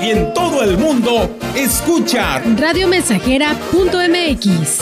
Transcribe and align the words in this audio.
Y 0.00 0.10
en 0.10 0.32
todo 0.32 0.62
el 0.62 0.78
mundo, 0.78 1.28
escucha 1.56 2.38
radiomensajera.mx. 2.38 4.78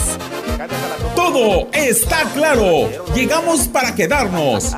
Todo 1.14 1.68
está 1.72 2.24
claro. 2.34 2.90
Llegamos 3.14 3.66
para 3.68 3.94
quedarnos. 3.94 4.74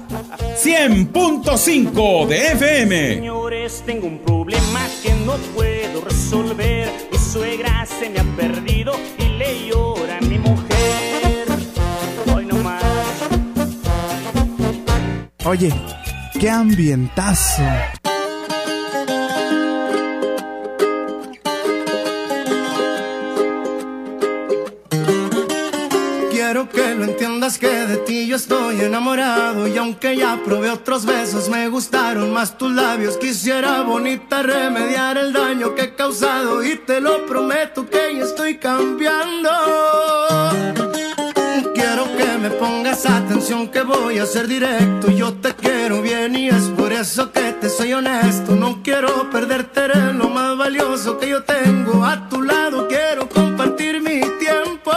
100.5 0.63 2.27
de 2.29 2.53
FM. 2.53 3.15
Señores, 3.15 3.83
tengo 3.85 4.07
un 4.07 4.19
problema 4.21 4.81
que 5.03 5.13
no 5.27 5.35
puedo 5.55 6.01
resolver. 6.03 6.89
Mi 7.11 7.19
suegra 7.19 7.85
se 7.87 8.09
me 8.11 8.21
ha 8.21 8.25
perdido 8.37 8.93
y 9.19 9.25
le 9.39 9.67
llora 9.67 10.19
a 10.19 10.21
mi 10.21 10.39
mujer. 10.39 11.49
Hoy 12.35 12.47
no 12.47 12.55
más. 12.57 12.83
Oye, 15.45 15.73
qué 16.39 16.49
ambientazo. 16.51 17.63
Que 27.57 27.69
de 27.69 27.97
ti 27.99 28.27
yo 28.27 28.37
estoy 28.37 28.83
enamorado. 28.83 29.67
Y 29.67 29.79
aunque 29.79 30.17
ya 30.17 30.39
probé 30.45 30.71
otros 30.71 31.07
besos 31.07 31.49
me 31.49 31.69
gustaron 31.69 32.31
más 32.33 32.59
tus 32.59 32.73
labios. 32.73 33.17
Quisiera 33.17 33.81
bonita 33.83 34.43
remediar 34.43 35.17
el 35.17 35.33
daño 35.33 35.75
que 35.75 35.83
he 35.83 35.95
causado. 35.95 36.63
Y 36.63 36.77
te 36.77 37.01
lo 37.01 37.25
prometo 37.25 37.89
que 37.89 38.17
ya 38.17 38.25
estoy 38.25 38.59
cambiando. 38.59 39.51
Quiero 41.75 42.05
que 42.17 42.39
me 42.39 42.51
pongas 42.51 43.07
atención 43.07 43.69
que 43.69 43.81
voy 43.83 44.19
a 44.19 44.27
ser 44.27 44.47
directo. 44.47 45.11
Yo 45.11 45.33
te 45.35 45.55
quiero 45.55 46.03
bien 46.03 46.37
y 46.37 46.49
es 46.49 46.65
por 46.77 46.93
eso 46.93 47.33
que 47.33 47.53
te 47.53 47.71
soy 47.71 47.95
honesto. 47.95 48.57
No 48.57 48.83
quiero 48.83 49.31
perderte 49.31 49.85
eres 49.85 50.15
lo 50.15 50.29
más 50.29 50.59
valioso 50.59 51.19
que 51.19 51.31
yo 51.31 51.43
tengo. 51.45 52.05
A 52.05 52.29
tu 52.29 52.43
lado 52.43 52.89
quiero 52.89 53.27
compartir 53.29 54.03
mi 54.03 54.21
tiempo 54.39 54.91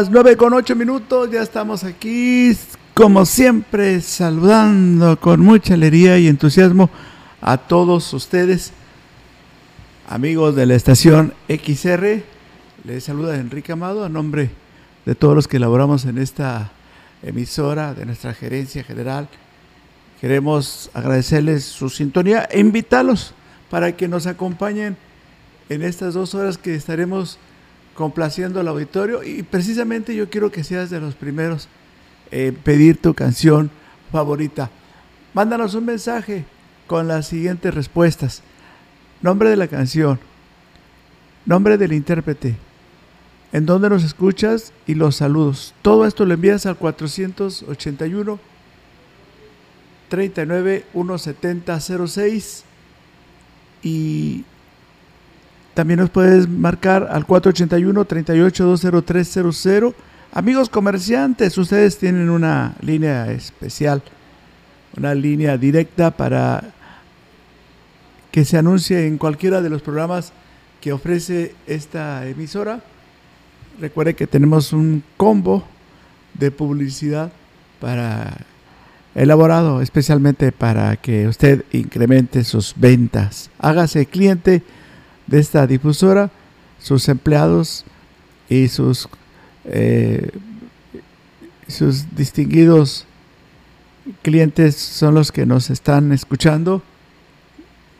Las 0.00 0.08
nueve 0.08 0.34
con 0.34 0.54
ocho 0.54 0.74
minutos, 0.74 1.30
ya 1.30 1.42
estamos 1.42 1.84
aquí, 1.84 2.56
como 2.94 3.26
siempre, 3.26 4.00
saludando 4.00 5.20
con 5.20 5.40
mucha 5.40 5.74
alegría 5.74 6.18
y 6.18 6.26
entusiasmo 6.26 6.88
a 7.42 7.58
todos 7.58 8.14
ustedes, 8.14 8.72
amigos 10.08 10.56
de 10.56 10.64
la 10.64 10.74
estación 10.74 11.34
XR. 11.48 12.22
Les 12.84 13.04
saluda 13.04 13.36
Enrique 13.36 13.72
Amado 13.72 14.02
a 14.02 14.08
nombre 14.08 14.48
de 15.04 15.14
todos 15.14 15.34
los 15.34 15.46
que 15.46 15.58
elaboramos 15.58 16.06
en 16.06 16.16
esta 16.16 16.72
emisora, 17.22 17.92
de 17.92 18.06
nuestra 18.06 18.32
gerencia 18.32 18.82
general. 18.82 19.28
Queremos 20.18 20.90
agradecerles 20.94 21.64
su 21.64 21.90
sintonía 21.90 22.48
e 22.50 22.58
invitarlos 22.58 23.34
para 23.68 23.94
que 23.94 24.08
nos 24.08 24.26
acompañen 24.26 24.96
en 25.68 25.82
estas 25.82 26.14
dos 26.14 26.34
horas 26.34 26.56
que 26.56 26.74
estaremos 26.74 27.38
complaciendo 27.94 28.60
al 28.60 28.68
auditorio 28.68 29.22
y 29.22 29.42
precisamente 29.42 30.14
yo 30.14 30.30
quiero 30.30 30.50
que 30.50 30.64
seas 30.64 30.90
de 30.90 31.00
los 31.00 31.14
primeros 31.14 31.68
en 32.30 32.54
pedir 32.54 32.96
tu 32.96 33.14
canción 33.14 33.70
favorita. 34.12 34.70
Mándanos 35.34 35.74
un 35.74 35.84
mensaje 35.84 36.44
con 36.86 37.08
las 37.08 37.26
siguientes 37.28 37.74
respuestas. 37.74 38.42
Nombre 39.22 39.50
de 39.50 39.56
la 39.56 39.68
canción, 39.68 40.18
nombre 41.44 41.76
del 41.76 41.92
intérprete, 41.92 42.56
en 43.52 43.66
dónde 43.66 43.90
nos 43.90 44.04
escuchas 44.04 44.72
y 44.86 44.94
los 44.94 45.16
saludos. 45.16 45.74
Todo 45.82 46.06
esto 46.06 46.24
lo 46.24 46.34
envías 46.34 46.66
al 46.66 46.76
481 46.76 48.38
39 50.08 50.84
170 50.92 51.80
06 51.80 52.64
y 53.82 54.44
también 55.74 56.00
nos 56.00 56.10
puedes 56.10 56.48
marcar 56.48 57.08
al 57.10 57.26
481-38-20300. 57.26 59.94
Amigos 60.32 60.68
comerciantes, 60.68 61.56
ustedes 61.58 61.98
tienen 61.98 62.30
una 62.30 62.74
línea 62.80 63.30
especial, 63.32 64.02
una 64.96 65.14
línea 65.14 65.56
directa 65.56 66.10
para 66.10 66.72
que 68.30 68.44
se 68.44 68.58
anuncie 68.58 69.06
en 69.06 69.18
cualquiera 69.18 69.60
de 69.60 69.70
los 69.70 69.82
programas 69.82 70.32
que 70.80 70.92
ofrece 70.92 71.54
esta 71.66 72.26
emisora. 72.26 72.80
Recuerde 73.80 74.14
que 74.14 74.26
tenemos 74.26 74.72
un 74.72 75.02
combo 75.16 75.64
de 76.34 76.50
publicidad 76.50 77.30
para 77.80 78.36
elaborado 79.14 79.82
especialmente 79.82 80.52
para 80.52 80.96
que 80.96 81.26
usted 81.26 81.64
incremente 81.72 82.44
sus 82.44 82.74
ventas. 82.76 83.50
Hágase 83.58 84.06
cliente 84.06 84.62
de 85.30 85.38
esta 85.38 85.66
difusora, 85.66 86.30
sus 86.78 87.08
empleados 87.08 87.84
y 88.48 88.68
sus, 88.68 89.08
eh, 89.64 90.30
sus 91.68 92.14
distinguidos 92.16 93.06
clientes 94.22 94.76
son 94.76 95.14
los 95.14 95.30
que 95.30 95.46
nos 95.46 95.70
están 95.70 96.12
escuchando 96.12 96.82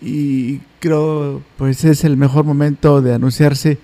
y 0.01 0.59
creo 0.81 1.43
pues 1.57 1.85
es 1.85 2.05
el 2.05 2.17
mejor 2.17 2.45
momento 2.45 3.01
de 3.01 3.15
anunciarse 3.15 3.79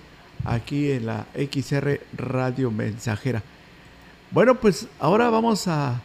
aquí 0.45 0.91
en 0.91 1.07
la 1.07 1.27
XR 1.35 2.01
Radio 2.17 2.71
Mensajera. 2.71 3.43
Bueno, 4.33 4.57
pues 4.57 4.89
ahora 4.99 5.31
vamos 5.31 5.69
a 5.69 6.01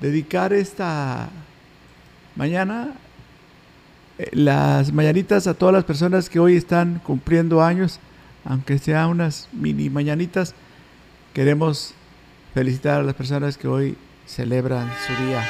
dedicar 0.00 0.52
esta 0.52 1.28
mañana 2.34 2.94
las 4.32 4.92
mañanitas 4.92 5.46
a 5.46 5.54
todas 5.54 5.72
las 5.74 5.84
personas 5.84 6.28
que 6.28 6.38
hoy 6.38 6.56
están 6.56 7.00
cumpliendo 7.04 7.62
años, 7.62 8.00
aunque 8.44 8.78
sean 8.78 9.10
unas 9.10 9.48
mini 9.52 9.90
mañanitas. 9.90 10.54
Queremos 11.32 11.94
felicitar 12.54 13.00
a 13.00 13.02
las 13.02 13.14
personas 13.14 13.56
que 13.56 13.68
hoy 13.68 13.96
celebran 14.26 14.90
su 15.06 15.24
día. 15.24 15.44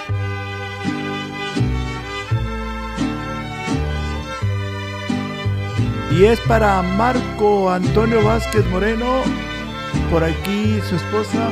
Y 6.13 6.25
es 6.25 6.41
para 6.41 6.83
Marco 6.83 7.71
Antonio 7.71 8.23
Vázquez 8.23 8.67
Moreno. 8.67 9.23
Por 10.11 10.23
aquí 10.23 10.79
su 10.89 10.97
esposa 10.97 11.49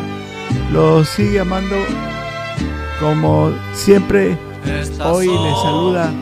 lo 0.70 1.02
sigue 1.04 1.40
amando 1.40 1.76
como 3.00 3.52
siempre. 3.72 4.36
Hoy 5.04 5.26
le 5.26 5.50
saluda 5.62 6.12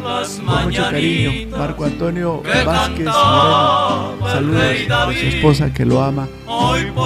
con 0.46 0.64
mucho 0.64 0.82
cariño 0.82 1.56
Marco 1.56 1.85
Antonio 1.85 2.43
Vázquez 2.64 3.06
Moreno. 3.06 4.14
Saludos 4.26 4.62
a 4.90 5.05
su 5.06 5.26
esposa 5.26 5.73
que 5.73 5.85
lo 5.85 6.02
ama. 6.02 6.29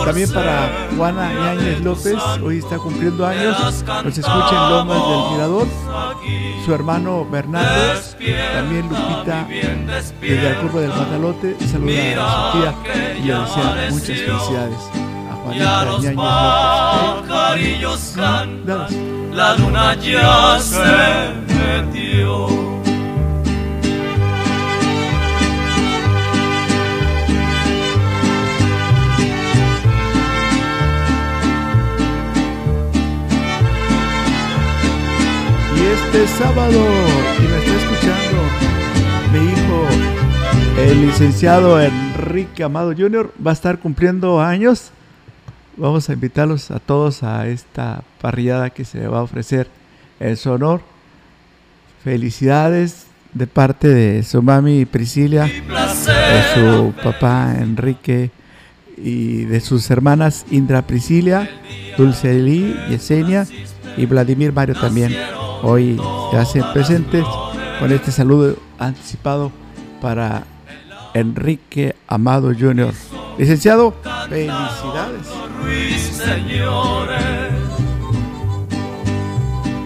También 0.05 0.31
para 0.33 0.89
Juana 0.97 1.33
Yáñez 1.33 1.81
López, 1.81 2.17
hoy 2.43 2.59
está 2.59 2.77
cumpliendo 2.79 3.27
años. 3.27 3.57
Nos 4.05 4.19
escucha 4.19 4.51
en 4.51 4.71
Lomas 4.71 5.09
del 5.09 5.33
Mirador. 5.33 5.67
Su 6.65 6.75
hermano 6.75 7.27
Bernardo, 7.29 8.01
también 8.55 8.89
Lupita 8.89 9.47
desde 10.21 10.43
la 10.51 10.61
curva 10.61 10.81
del 10.81 10.91
Matalote. 10.91 11.57
Saluda 11.67 12.03
a 12.19 12.53
su 12.53 12.59
tía 12.59 12.75
y 13.19 13.23
le 13.27 13.35
desea 13.35 13.89
muchas 13.91 14.07
felicidades 14.07 14.79
a 15.31 15.35
Juanita 15.43 15.99
Yáñez 16.01 16.15
López. 17.83 18.15
Dale 18.65 19.12
la 19.33 19.57
luna 19.57 19.95
ya 19.95 20.59
se 20.61 20.79
metió. 21.47 22.49
Y 35.75 35.85
este 35.85 36.27
sábado, 36.29 36.81
y 37.39 37.43
me 37.43 37.59
está 37.59 37.75
escuchando 37.75 38.39
mi 39.33 39.39
hijo, 39.51 39.87
el 40.79 41.07
licenciado 41.07 41.81
Enrique 41.81 42.63
Amado 42.63 42.93
Jr., 42.97 43.33
va 43.45 43.51
a 43.53 43.55
estar 43.55 43.79
cumpliendo 43.79 44.41
años 44.41 44.93
vamos 45.77 46.09
a 46.09 46.13
invitarlos 46.13 46.71
a 46.71 46.79
todos 46.79 47.23
a 47.23 47.47
esta 47.49 48.03
parrillada 48.23 48.71
que 48.71 48.87
se 48.87 49.07
va 49.07 49.19
a 49.19 49.23
ofrecer 49.23 49.67
en 50.21 50.39
su 50.39 50.51
honor. 50.51 50.81
Felicidades 52.03 53.09
de 53.35 53.47
parte 53.47 53.89
de 53.89 54.23
su 54.23 54.43
mami 54.43 54.87
Priscilia, 54.87 55.45
de 55.45 56.43
su 56.55 56.95
papá 57.03 57.55
Enrique 57.59 58.31
y 58.97 59.45
de 59.45 59.61
sus 59.61 59.91
hermanas 59.91 60.47
Indra 60.51 60.83
Priscilia, 60.83 61.51
Dulce 61.99 62.37
Eli, 62.37 62.75
Yesenia 62.89 63.47
y 63.97 64.07
Vladimir 64.07 64.53
Mario 64.53 64.75
también. 64.75 65.15
Hoy 65.63 66.01
se 66.31 66.39
hacen 66.39 66.65
presentes 66.73 67.25
con 67.79 67.93
este 67.93 68.13
saludo 68.13 68.57
anticipado 68.79 69.51
para 70.01 70.45
Enrique 71.15 71.97
Amado 72.07 72.53
Jr. 72.59 72.93
Licenciado, 73.39 73.95
felicidades. 74.29 75.27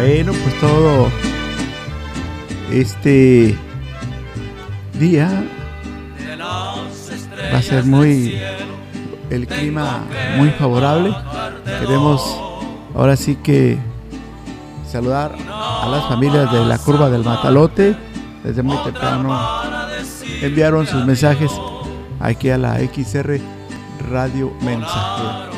Bueno, 0.00 0.32
pues 0.32 0.58
todo 0.60 1.08
este 2.72 3.54
día 4.98 5.44
va 7.52 7.58
a 7.58 7.62
ser 7.62 7.84
muy 7.84 8.40
el 9.28 9.46
clima 9.46 10.04
muy 10.38 10.48
favorable. 10.52 11.14
Queremos 11.80 12.34
ahora 12.94 13.14
sí 13.14 13.36
que 13.36 13.78
saludar 14.90 15.36
a 15.50 15.86
las 15.90 16.08
familias 16.08 16.50
de 16.50 16.64
la 16.64 16.78
curva 16.78 17.10
del 17.10 17.22
Matalote. 17.22 17.94
Desde 18.42 18.62
muy 18.62 18.78
temprano 18.78 19.38
enviaron 20.40 20.86
sus 20.86 21.04
mensajes 21.04 21.52
aquí 22.20 22.48
a 22.48 22.56
la 22.56 22.78
XR 22.78 23.38
Radio 24.10 24.50
Mensajera. 24.62 25.50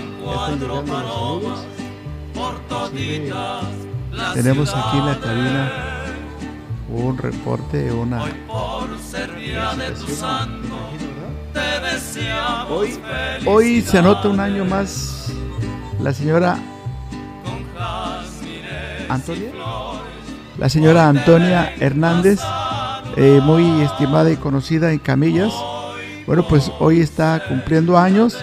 Tenemos 4.34 4.74
aquí 4.74 4.98
en 4.98 5.06
la 5.06 5.18
cabina 5.18 5.70
un 6.88 7.16
reporte, 7.16 7.90
una 7.92 8.22
hoy, 12.68 12.98
hoy 13.46 13.82
se 13.82 13.98
anota 13.98 14.28
un 14.28 14.40
año 14.40 14.64
más 14.64 15.32
la 16.00 16.12
señora 16.12 16.58
Antonia, 19.08 19.50
la 20.58 20.68
señora 20.68 21.08
Antonia 21.08 21.74
Hernández, 21.78 22.40
eh, 23.16 23.40
muy 23.42 23.82
estimada 23.82 24.30
y 24.30 24.36
conocida 24.36 24.92
en 24.92 24.98
Camillas. 24.98 25.52
Bueno, 26.26 26.46
pues 26.48 26.70
hoy 26.78 27.00
está 27.00 27.42
cumpliendo 27.46 27.98
años 27.98 28.36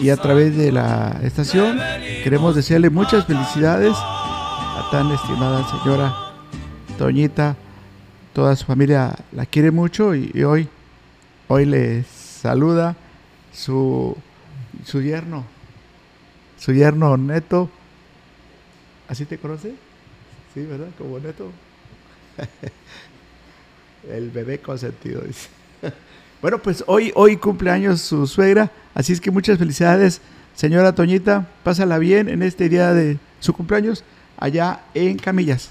y 0.00 0.10
a 0.10 0.16
través 0.16 0.56
de 0.56 0.72
la 0.72 1.18
estación 1.22 1.78
queremos 2.22 2.54
desearle 2.54 2.90
muchas 2.90 3.26
felicidades 3.26 3.94
tan 4.90 5.10
estimada 5.10 5.66
señora 5.68 6.14
Toñita. 6.96 7.56
Toda 8.32 8.54
su 8.56 8.64
familia 8.64 9.16
la 9.32 9.46
quiere 9.46 9.70
mucho 9.70 10.14
y, 10.14 10.44
hoy, 10.44 10.68
hoy 11.48 11.64
le 11.64 12.04
saluda 12.04 12.96
su, 13.52 14.16
su 14.84 15.02
yerno, 15.02 15.44
su 16.58 16.72
yerno 16.72 17.16
Neto. 17.16 17.68
¿Así 19.08 19.24
te 19.24 19.38
conoce? 19.38 19.74
Sí, 20.54 20.62
¿verdad? 20.62 20.88
Como 20.96 21.18
Neto. 21.18 21.50
El 24.08 24.30
bebé 24.30 24.58
consentido, 24.58 25.22
dice. 25.22 25.48
Bueno, 26.40 26.58
pues 26.58 26.84
hoy, 26.86 27.10
hoy 27.16 27.36
cumpleaños 27.36 28.00
su 28.00 28.24
suegra, 28.28 28.70
así 28.94 29.12
es 29.12 29.20
que 29.20 29.32
muchas 29.32 29.58
felicidades, 29.58 30.20
señora 30.54 30.94
Toñita. 30.94 31.48
Pásala 31.64 31.98
bien 31.98 32.28
en 32.28 32.44
este 32.44 32.68
día 32.68 32.94
de 32.94 33.18
su 33.40 33.52
cumpleaños 33.52 34.04
allá 34.38 34.80
en 34.94 35.18
Camillas. 35.18 35.70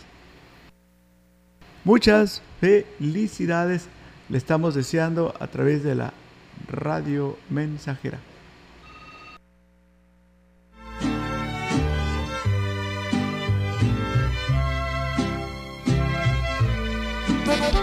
Muchas 1.83 2.41
felicidades 2.59 3.87
le 4.29 4.37
estamos 4.37 4.75
deseando 4.75 5.33
a 5.39 5.47
través 5.47 5.83
de 5.83 5.95
la 5.95 6.13
radio 6.69 7.37
mensajera. 7.49 8.19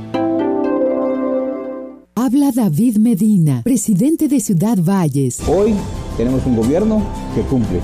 Habla 2.23 2.51
David 2.51 2.97
Medina, 2.97 3.63
presidente 3.63 4.27
de 4.27 4.39
Ciudad 4.39 4.77
Valles. 4.77 5.39
Hoy 5.47 5.73
tenemos 6.17 6.45
un 6.45 6.55
gobierno 6.55 7.03
que 7.33 7.41
cumple. 7.41 7.79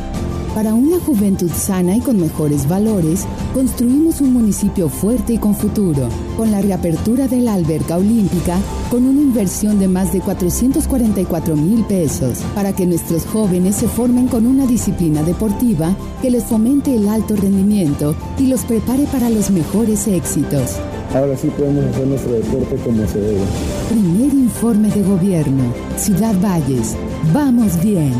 Para 0.53 0.75
una 0.75 0.99
juventud 0.99 1.49
sana 1.49 1.97
y 1.97 2.01
con 2.01 2.21
mejores 2.21 2.69
valores, 2.69 3.25
construimos 3.55 4.21
un 4.21 4.33
municipio 4.33 4.89
fuerte 4.89 5.33
y 5.33 5.37
con 5.39 5.55
futuro. 5.55 6.07
Con 6.37 6.51
la 6.51 6.61
reapertura 6.61 7.27
de 7.27 7.41
la 7.41 7.55
alberca 7.55 7.97
olímpica, 7.97 8.59
con 8.91 9.07
una 9.07 9.21
inversión 9.21 9.79
de 9.79 9.87
más 9.87 10.13
de 10.13 10.19
444 10.19 11.55
mil 11.55 11.83
pesos, 11.85 12.37
para 12.53 12.75
que 12.75 12.85
nuestros 12.85 13.25
jóvenes 13.25 13.77
se 13.77 13.87
formen 13.87 14.27
con 14.27 14.45
una 14.45 14.67
disciplina 14.67 15.23
deportiva 15.23 15.97
que 16.21 16.29
les 16.29 16.43
fomente 16.43 16.93
el 16.93 17.09
alto 17.09 17.35
rendimiento 17.35 18.15
y 18.37 18.45
los 18.45 18.65
prepare 18.65 19.05
para 19.05 19.31
los 19.31 19.49
mejores 19.49 20.07
éxitos 20.07 20.77
ahora 21.13 21.37
sí 21.37 21.47
podemos 21.49 21.85
hacer 21.85 22.07
nuestro 22.07 22.31
deporte 22.33 22.75
como 22.83 23.07
se 23.07 23.19
debe. 23.19 23.41
Primer 23.89 24.33
informe 24.33 24.89
de 24.89 25.01
gobierno. 25.01 25.73
Ciudad 25.97 26.35
Valles. 26.41 26.95
Vamos 27.33 27.81
bien. 27.81 28.13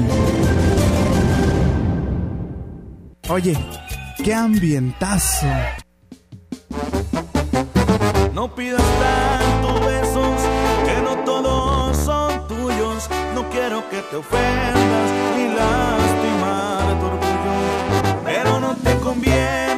Oye, 3.29 3.57
qué 4.23 4.33
ambientazo. 4.33 5.47
No 8.33 8.53
pidas 8.55 8.81
tantos 8.99 9.85
besos, 9.85 10.35
que 10.85 11.01
no 11.01 11.17
todos 11.25 11.97
son 11.97 12.47
tuyos. 12.47 13.09
No 13.35 13.49
quiero 13.49 13.89
que 13.89 13.97
te 14.09 14.15
ofendas 14.15 15.09
ni 15.35 15.47
lastimar 15.55 16.99
tu 16.99 17.05
orgullo, 17.05 18.23
pero 18.23 18.59
no 18.59 18.75
te 18.75 18.95
conviene 18.99 19.76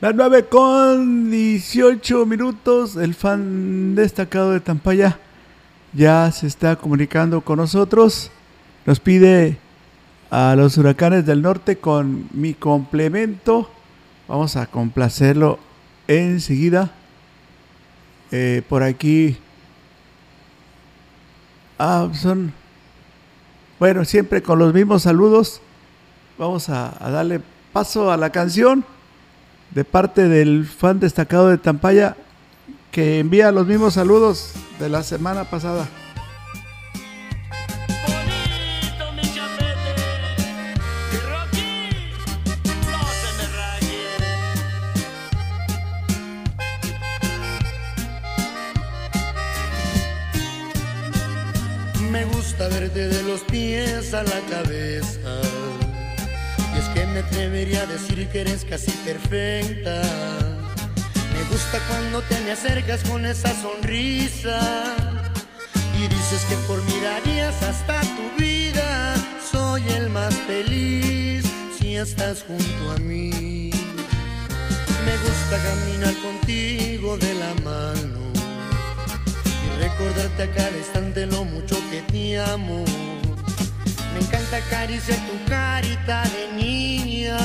Las 0.00 0.14
9 0.14 0.46
con 0.46 1.30
18 1.30 2.26
minutos, 2.26 2.96
el 2.96 3.14
fan 3.14 3.94
destacado 3.94 4.50
de 4.50 4.60
Tampaya 4.60 5.18
ya 5.92 6.30
se 6.32 6.48
está 6.48 6.74
comunicando 6.76 7.40
con 7.40 7.58
nosotros. 7.58 8.32
Nos 8.84 8.98
pide 8.98 9.58
a 10.30 10.54
los 10.56 10.76
huracanes 10.76 11.24
del 11.24 11.40
norte 11.40 11.76
con 11.76 12.28
mi 12.32 12.54
complemento. 12.54 13.70
Vamos 14.28 14.56
a 14.56 14.66
complacerlo 14.66 15.58
enseguida. 16.08 16.92
Eh, 18.32 18.62
por 18.68 18.82
aquí. 18.82 19.36
Ah, 21.78 22.08
son. 22.12 22.52
Bueno, 23.78 24.04
siempre 24.04 24.42
con 24.42 24.58
los 24.58 24.74
mismos 24.74 25.02
saludos. 25.02 25.60
Vamos 26.38 26.68
a 26.68 26.90
darle 27.10 27.40
paso 27.72 28.10
a 28.10 28.16
la 28.16 28.30
canción 28.30 28.84
de 29.70 29.84
parte 29.84 30.28
del 30.28 30.66
fan 30.66 31.00
destacado 31.00 31.48
de 31.48 31.58
Tampaya 31.58 32.16
que 32.90 33.18
envía 33.18 33.52
los 33.52 33.66
mismos 33.66 33.94
saludos 33.94 34.52
de 34.78 34.88
la 34.88 35.02
semana 35.02 35.44
pasada. 35.44 35.86
Verte 52.88 53.08
de 53.08 53.22
los 53.22 53.40
pies 53.42 54.14
a 54.14 54.22
la 54.22 54.40
cabeza. 54.50 55.40
Y 56.74 56.78
es 56.78 56.84
que 56.94 57.06
me 57.06 57.20
atrevería 57.20 57.82
a 57.82 57.86
decir 57.86 58.28
que 58.28 58.40
eres 58.40 58.64
casi 58.64 58.90
perfecta. 59.04 60.02
Me 61.32 61.42
gusta 61.50 61.78
cuando 61.88 62.22
te 62.22 62.38
me 62.40 62.52
acercas 62.52 63.02
con 63.04 63.24
esa 63.24 63.52
sonrisa 63.60 64.94
y 65.98 66.08
dices 66.08 66.44
que 66.48 66.56
por 66.68 66.82
mí 66.84 66.94
darías 67.02 67.62
hasta 67.62 68.00
tu 68.00 68.42
vida. 68.42 69.14
Soy 69.50 69.82
el 69.88 70.10
más 70.10 70.34
feliz 70.46 71.44
si 71.78 71.96
estás 71.96 72.44
junto 72.46 72.90
a 72.92 72.98
mí. 72.98 73.70
Me 75.06 75.16
gusta 75.24 75.56
caminar 75.62 76.14
contigo 76.22 77.16
de 77.16 77.34
la 77.34 77.54
mano 77.64 78.15
y 79.98 80.02
recordarte 80.02 80.42
a 80.42 80.50
cada 80.52 80.76
instante 80.76 81.26
lo 81.26 81.44
mucho 81.44 81.76
que 81.90 82.02
te 82.02 82.38
amo. 82.38 82.84
Me 84.12 84.20
encanta 84.20 84.56
acariciar 84.56 85.18
tu 85.18 85.50
carita 85.50 86.22
de 86.24 86.62
niña. 86.62 87.38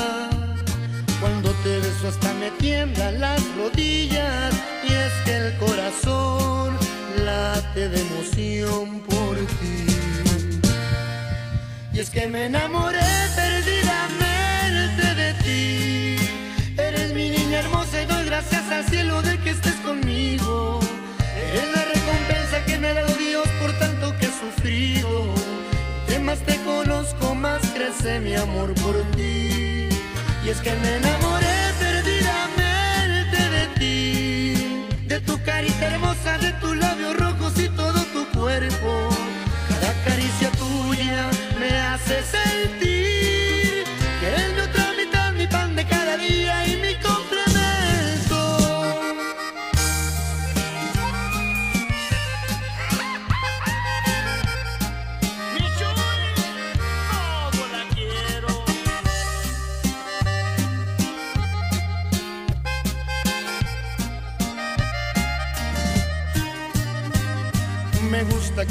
Cuando 1.19 1.51
te 1.63 1.79
beso 1.79 2.07
hasta 2.07 2.33
me 2.33 2.51
tiemblan 2.51 3.19
las 3.19 3.41
rodillas 3.55 4.53
y 4.83 4.93
es 4.93 5.13
que 5.25 5.37
el 5.37 5.57
corazón 5.57 6.77
late 7.23 7.89
de 7.89 8.01
emoción 8.01 9.01
por 9.01 9.37
ti. 9.37 9.85
Y 11.93 11.99
es 11.99 12.09
que 12.09 12.27
me 12.27 12.45
enamoré 12.45 12.99
perdidamente 13.35 15.15
de 15.15 15.33
ti. 15.43 16.15
Eres 16.77 17.13
mi 17.13 17.29
niña 17.29 17.59
hermosa 17.59 18.01
y 18.01 18.05
doy 18.05 18.25
gracias 18.25 18.63
al 18.71 18.85
cielo 18.85 19.21
de 19.21 19.37
que 19.39 19.51
estés 19.51 19.75
conmigo. 19.75 20.79
Ha 22.87 22.93
dado 22.93 23.15
Dios 23.15 23.47
por 23.61 23.71
tanto 23.79 24.15
que 24.17 24.25
he 24.25 24.29
sufrido. 24.29 25.31
Más 26.31 26.39
te 26.45 26.55
conozco, 26.63 27.35
más 27.35 27.61
crece 27.73 28.19
mi 28.19 28.35
amor 28.35 28.73
por 28.75 28.95
ti. 29.17 29.89
Y 30.45 30.49
es 30.49 30.61
que 30.61 30.73
me 30.75 30.95
enamoré 30.95 31.73
perdidamente 31.79 33.37
de 33.57 33.67
ti. 33.79 34.85
De 35.07 35.19
tu 35.19 35.41
carita 35.43 35.87
hermosa, 35.87 36.37
de 36.37 36.53
tus 36.61 36.77
labios 36.77 37.17
rojos 37.17 37.59
y 37.59 37.67
todo 37.69 37.99
tu 38.13 38.25
cuerpo. 38.39 39.09
Cada 39.67 39.93
caricia 40.05 40.51
tuya 40.51 41.29
me 41.59 41.75
hace 41.79 42.21
sentir 42.23 43.20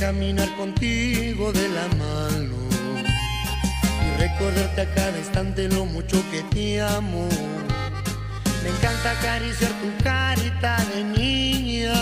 caminar 0.01 0.49
contigo 0.57 1.53
de 1.53 1.69
la 1.69 1.87
mano 1.89 2.57
y 4.03 4.19
recordarte 4.19 4.81
a 4.81 4.95
cada 4.95 5.19
instante 5.19 5.69
lo 5.69 5.85
mucho 5.85 6.25
que 6.31 6.43
te 6.55 6.81
amo. 6.81 7.29
Me 8.63 8.71
encanta 8.71 9.11
acariciar 9.11 9.71
tu 9.83 10.03
carita 10.03 10.79
de 10.95 11.05
niña. 11.05 11.93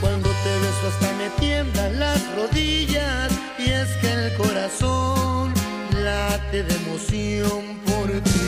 Cuando 0.00 0.30
te 0.42 0.52
beso 0.62 0.88
hasta 0.88 1.12
me 1.18 1.28
tiemblan 1.38 2.00
las 2.00 2.20
rodillas 2.34 3.30
y 3.58 3.68
es 3.68 3.88
que 4.00 4.12
el 4.14 4.32
corazón 4.38 5.52
late 6.02 6.62
de 6.62 6.74
emoción 6.76 7.78
por 7.84 8.08
ti. 8.22 8.40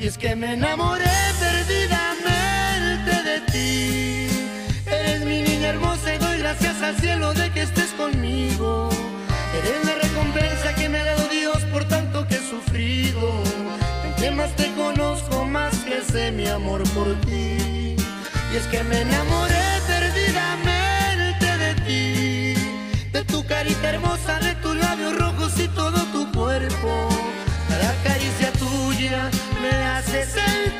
Y 0.00 0.06
es 0.08 0.18
que 0.18 0.34
me 0.34 0.54
enamoré 0.54 1.04
perdidamente 1.38 3.12
de 3.30 3.40
ti. 3.52 4.26
Eres 4.86 5.24
mi 5.24 5.49
hermosa 5.70 6.14
y 6.14 6.18
doy 6.18 6.38
gracias 6.38 6.82
al 6.82 6.96
cielo 6.96 7.32
de 7.32 7.50
que 7.50 7.62
estés 7.62 7.90
conmigo. 7.96 8.90
Eres 9.56 9.84
la 9.84 9.94
recompensa 10.06 10.74
que 10.74 10.88
me 10.88 10.98
ha 10.98 11.04
dado 11.04 11.28
Dios 11.28 11.58
por 11.72 11.84
tanto 11.84 12.26
que 12.26 12.36
he 12.36 12.50
sufrido. 12.54 13.42
Entre 14.04 14.30
más 14.32 14.54
te 14.56 14.72
conozco, 14.72 15.44
más 15.44 15.74
crece 15.84 16.32
mi 16.32 16.46
amor 16.48 16.82
por 16.90 17.08
ti. 17.22 17.96
Y 18.52 18.56
es 18.56 18.66
que 18.70 18.82
me 18.82 19.00
enamoré 19.02 19.66
perdidamente 19.86 21.46
de 21.64 21.72
ti. 21.86 22.54
De 23.12 23.24
tu 23.24 23.46
carita 23.46 23.90
hermosa, 23.90 24.40
de 24.40 24.54
tus 24.56 24.76
labios 24.76 25.16
rojos 25.16 25.52
y 25.58 25.68
todo 25.68 25.98
tu 26.14 26.30
cuerpo. 26.32 27.08
Cada 27.68 27.94
caricia 28.02 28.50
tuya 28.52 29.30
me 29.62 29.72
hace 29.86 30.24
sentir 30.24 30.79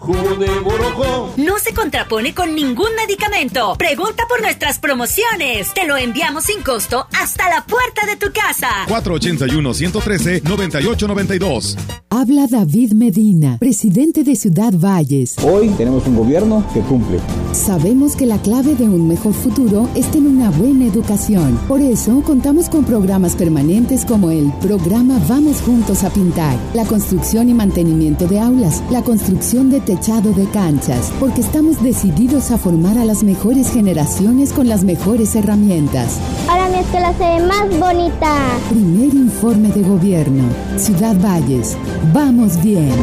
jugo 0.00 0.34
de 0.36 0.48
borojó. 0.60 1.32
No 1.36 1.58
se 1.58 1.74
contrapone 1.74 2.34
con 2.34 2.54
ningún 2.54 2.94
medicamento. 2.96 3.74
Pregunta 3.78 4.24
por 4.28 4.40
nuestras 4.42 4.78
promociones. 4.78 5.72
Te 5.74 5.86
lo 5.86 5.96
enviamos 5.96 6.44
sin 6.44 6.62
costo 6.62 7.06
hasta 7.20 7.48
la 7.50 7.64
puerta 7.64 8.06
de 8.06 8.16
tu 8.16 8.32
casa. 8.32 8.68
481-113-9892. 8.88 11.76
Habla 12.12 12.48
David 12.48 12.92
Medina, 12.92 13.56
presidente 13.58 14.24
de 14.24 14.34
Ciudad 14.34 14.72
Valles. 14.72 15.36
Hoy 15.44 15.68
tenemos 15.70 16.06
un 16.06 16.16
gobierno 16.16 16.64
que 16.74 16.80
cumple. 16.80 17.20
Sabemos 17.52 18.16
que 18.16 18.26
la 18.26 18.42
clave 18.42 18.74
de 18.74 18.84
un 18.84 19.06
mejor 19.06 19.32
futuro 19.32 19.88
está 19.94 20.18
en 20.18 20.26
una 20.26 20.50
buena 20.50 20.86
educación. 20.86 21.56
Por 21.68 21.80
eso 21.80 22.20
contamos 22.22 22.68
con 22.68 22.84
programas 22.84 23.36
permanentes 23.36 24.04
como 24.04 24.30
el 24.30 24.52
programa 24.60 25.20
Vamos 25.28 25.60
Juntos 25.60 26.02
a 26.02 26.10
Pintar, 26.10 26.58
la 26.74 26.84
construcción 26.84 27.48
y 27.48 27.54
mantenimiento 27.54 28.26
de 28.26 28.40
aulas, 28.40 28.82
la 28.90 29.02
construcción 29.02 29.70
de 29.70 29.80
techado 29.90 30.32
de 30.32 30.48
canchas, 30.50 31.12
porque 31.18 31.40
estamos 31.40 31.82
decididos 31.82 32.52
a 32.52 32.58
formar 32.58 32.96
a 32.96 33.04
las 33.04 33.24
mejores 33.24 33.72
generaciones 33.72 34.52
con 34.52 34.68
las 34.68 34.84
mejores 34.84 35.34
herramientas. 35.34 36.16
Ahora 36.48 36.68
mi 36.68 36.76
escuela 36.76 37.12
se 37.14 37.24
ve 37.24 37.44
más 37.44 37.68
bonita. 37.76 38.36
Primer 38.68 39.12
informe 39.12 39.66
de 39.70 39.82
gobierno. 39.82 40.44
Ciudad 40.76 41.16
Valles. 41.20 41.76
Vamos 42.12 42.62
bien. 42.62 42.94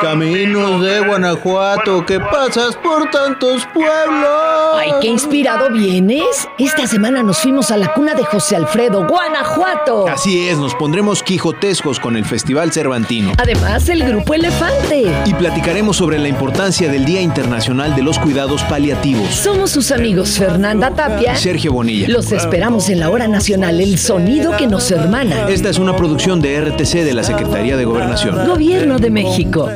Caminos 0.00 0.82
de 0.82 0.98
Guanajuato, 0.98 2.04
que 2.04 2.18
pasas 2.18 2.74
por 2.76 3.08
tantos 3.08 3.62
pueblos. 3.72 4.74
¡Ay, 4.74 4.90
qué 5.00 5.06
inspirado 5.06 5.70
vienes! 5.70 6.48
Esta 6.58 6.88
semana 6.88 7.22
nos 7.22 7.38
fuimos 7.38 7.70
a 7.70 7.76
la 7.76 7.94
cuna 7.94 8.14
de 8.14 8.24
José 8.24 8.56
Alfredo, 8.56 9.06
Guanajuato. 9.06 10.08
Así 10.08 10.48
es, 10.48 10.58
nos 10.58 10.74
pondremos 10.74 11.22
quijotescos 11.22 12.00
con 12.00 12.16
el 12.16 12.24
Festival 12.24 12.72
Cervantino. 12.72 13.32
Además, 13.38 13.88
el 13.88 14.02
Grupo 14.02 14.34
Elefante. 14.34 15.04
Y 15.24 15.34
platicaremos 15.34 15.96
sobre 15.96 16.18
la 16.18 16.28
importancia 16.28 16.90
del 16.90 17.04
Día 17.04 17.20
Internacional 17.20 17.94
de 17.94 18.02
los 18.02 18.18
Cuidados 18.18 18.64
Paliativos. 18.64 19.28
Somos 19.28 19.70
sus 19.70 19.92
amigos 19.92 20.36
Fernanda 20.36 20.90
Tapia 20.90 21.34
y 21.34 21.36
Sergio 21.36 21.72
Bonilla. 21.72 22.08
Los 22.08 22.32
esperamos 22.32 22.88
en 22.88 22.98
la 22.98 23.08
hora 23.10 23.28
nacional, 23.28 23.80
el 23.80 23.98
sonido 23.98 24.56
que 24.56 24.66
nos 24.66 24.90
hermana. 24.90 25.48
Esta 25.48 25.68
es 25.68 25.78
una 25.78 25.94
producción 25.94 26.40
de 26.40 26.60
RTC 26.60 27.04
de 27.04 27.14
la 27.14 27.22
Secretaría 27.22 27.76
de 27.76 27.84
Gobernación. 27.84 28.46
Gobierno 28.48 28.98
de 28.98 29.10
México. 29.10 29.75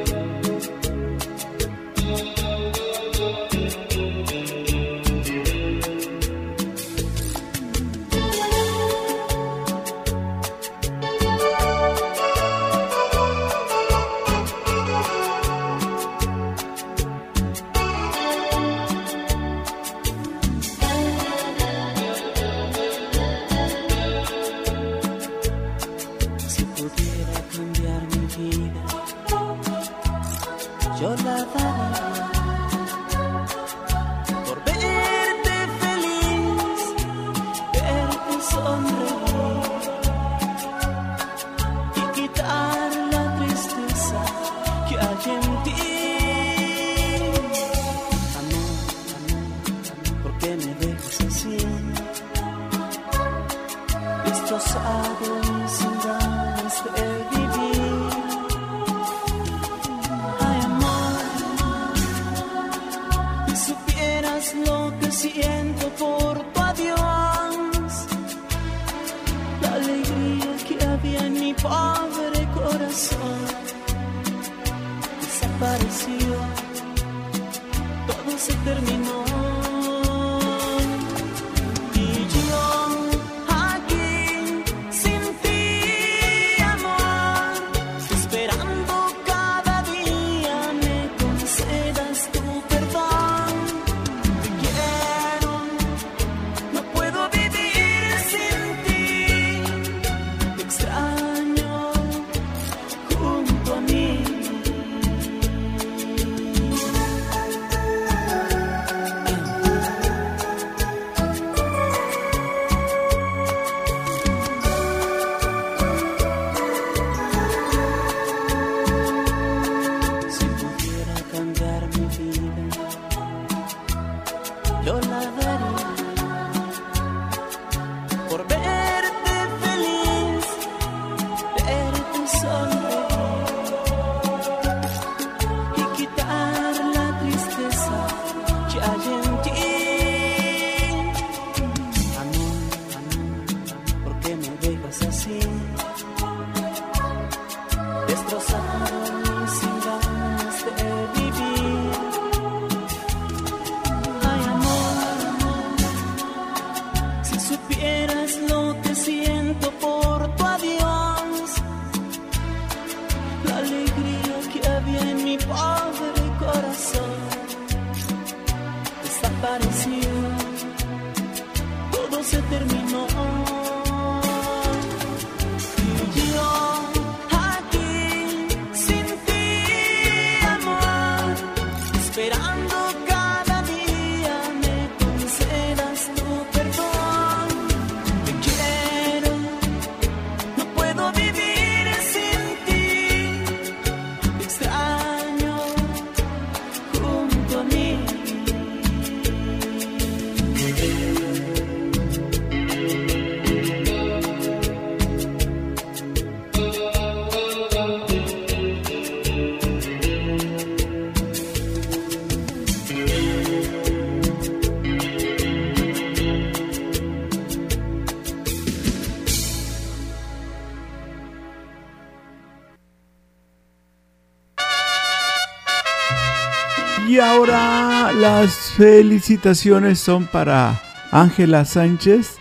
Felicitaciones 228.81 229.99
son 229.99 230.25
para 230.25 230.81
Ángela 231.11 231.65
Sánchez, 231.65 232.37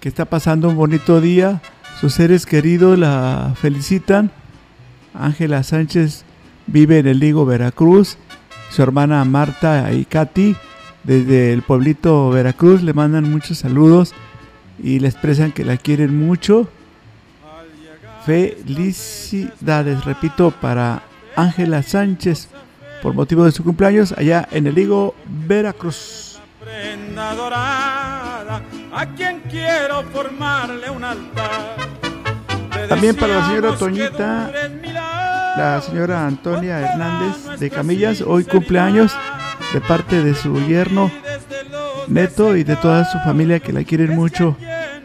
que 0.00 0.08
está 0.08 0.24
pasando 0.24 0.70
un 0.70 0.76
bonito 0.76 1.20
día. 1.20 1.60
Sus 2.00 2.14
seres 2.14 2.46
queridos 2.46 2.98
la 2.98 3.52
felicitan. 3.60 4.30
Ángela 5.12 5.62
Sánchez 5.64 6.24
vive 6.66 7.00
en 7.00 7.08
el 7.08 7.18
Ligo, 7.18 7.44
Veracruz. 7.44 8.16
Su 8.70 8.82
hermana 8.82 9.22
Marta 9.26 9.92
y 9.92 10.06
Katy, 10.06 10.56
desde 11.04 11.52
el 11.52 11.60
pueblito 11.60 12.30
Veracruz, 12.30 12.82
le 12.82 12.94
mandan 12.94 13.30
muchos 13.30 13.58
saludos 13.58 14.14
y 14.82 14.98
le 14.98 15.08
expresan 15.08 15.52
que 15.52 15.62
la 15.62 15.76
quieren 15.76 16.18
mucho. 16.18 16.70
Felicidades, 18.24 20.06
repito, 20.06 20.52
para 20.52 21.02
Ángela 21.36 21.82
Sánchez 21.82 22.48
por 23.02 23.14
motivo 23.14 23.44
de 23.44 23.52
su 23.52 23.62
cumpleaños 23.64 24.12
allá 24.16 24.48
en 24.50 24.66
el 24.66 24.74
Ligo, 24.74 25.14
Veracruz. 25.46 26.40
prenda 26.60 27.34
dorada 27.34 28.62
a 28.92 29.06
quien 29.14 29.40
quiero 29.50 30.02
formarle 30.12 30.90
un 30.90 31.04
altar. 31.04 31.76
Te 32.72 32.88
También 32.88 33.16
para 33.16 33.38
la 33.38 33.46
señora 33.46 33.76
Toñita, 33.76 34.52
la 35.56 35.80
señora 35.82 36.26
Antonia 36.26 36.80
Hernández 36.80 37.58
de 37.58 37.70
Camillas, 37.70 38.20
hoy 38.20 38.44
cumpleaños 38.44 39.12
de 39.72 39.80
parte 39.80 40.22
de 40.22 40.34
su 40.34 40.58
yerno 40.66 41.10
Neto 42.08 42.56
y 42.56 42.64
de 42.64 42.76
toda 42.76 43.04
su 43.04 43.18
familia 43.18 43.60
que 43.60 43.72
la 43.72 43.84
quieren 43.84 44.16
mucho. 44.16 44.56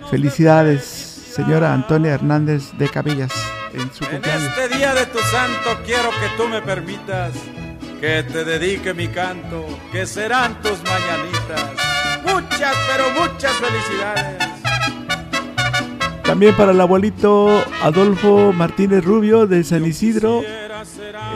Felicidades, 0.10 0.84
señora 0.84 1.74
Antonia 1.74 2.14
Hernández 2.14 2.72
de 2.78 2.88
Camillas, 2.88 3.32
en 3.74 3.92
su 3.94 4.04
En 4.06 4.12
cumpleaños. 4.12 4.58
este 4.58 4.78
día 4.78 4.94
de 4.94 5.06
tu 5.08 5.20
santo 5.20 5.82
quiero 5.86 6.10
que 6.12 6.30
tú 6.38 6.48
me 6.48 6.62
permitas 6.62 7.34
que 8.04 8.22
te 8.24 8.44
dedique 8.44 8.94
mi 8.94 9.08
canto, 9.08 9.66
que 9.90 10.06
serán 10.06 10.62
tus 10.62 10.78
mañanitas. 10.84 11.72
Muchas, 12.26 12.76
pero 12.92 13.06
muchas 13.12 13.54
felicidades. 13.54 14.44
También 16.22 16.54
para 16.58 16.74
el 16.74 16.82
abuelito 16.82 17.64
Adolfo 17.82 18.52
Martínez 18.52 19.06
Rubio 19.06 19.48
de 19.48 19.64
San 19.64 19.86
Isidro, 19.86 20.44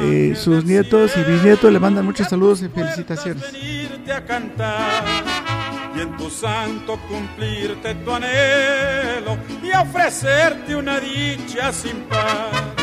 eh, 0.02 0.34
sus 0.36 0.66
nietos 0.66 1.14
y 1.16 1.24
bisnietos 1.24 1.72
le 1.72 1.80
mandan 1.80 2.04
muchos 2.04 2.28
saludos 2.28 2.62
y 2.62 2.68
felicitaciones. 2.68 3.46
Irte 3.54 4.12
a 4.12 4.26
cantar 4.26 5.06
y 5.96 6.02
en 6.02 6.18
tu 6.18 6.30
santo 6.30 7.00
cumplirte 7.08 7.96
tu 7.96 8.12
anhelo 8.12 9.38
y 9.64 9.72
ofrecerte 9.72 10.76
una 10.76 11.00
dicha 11.00 11.72
sin 11.72 11.96
par. 12.10 12.77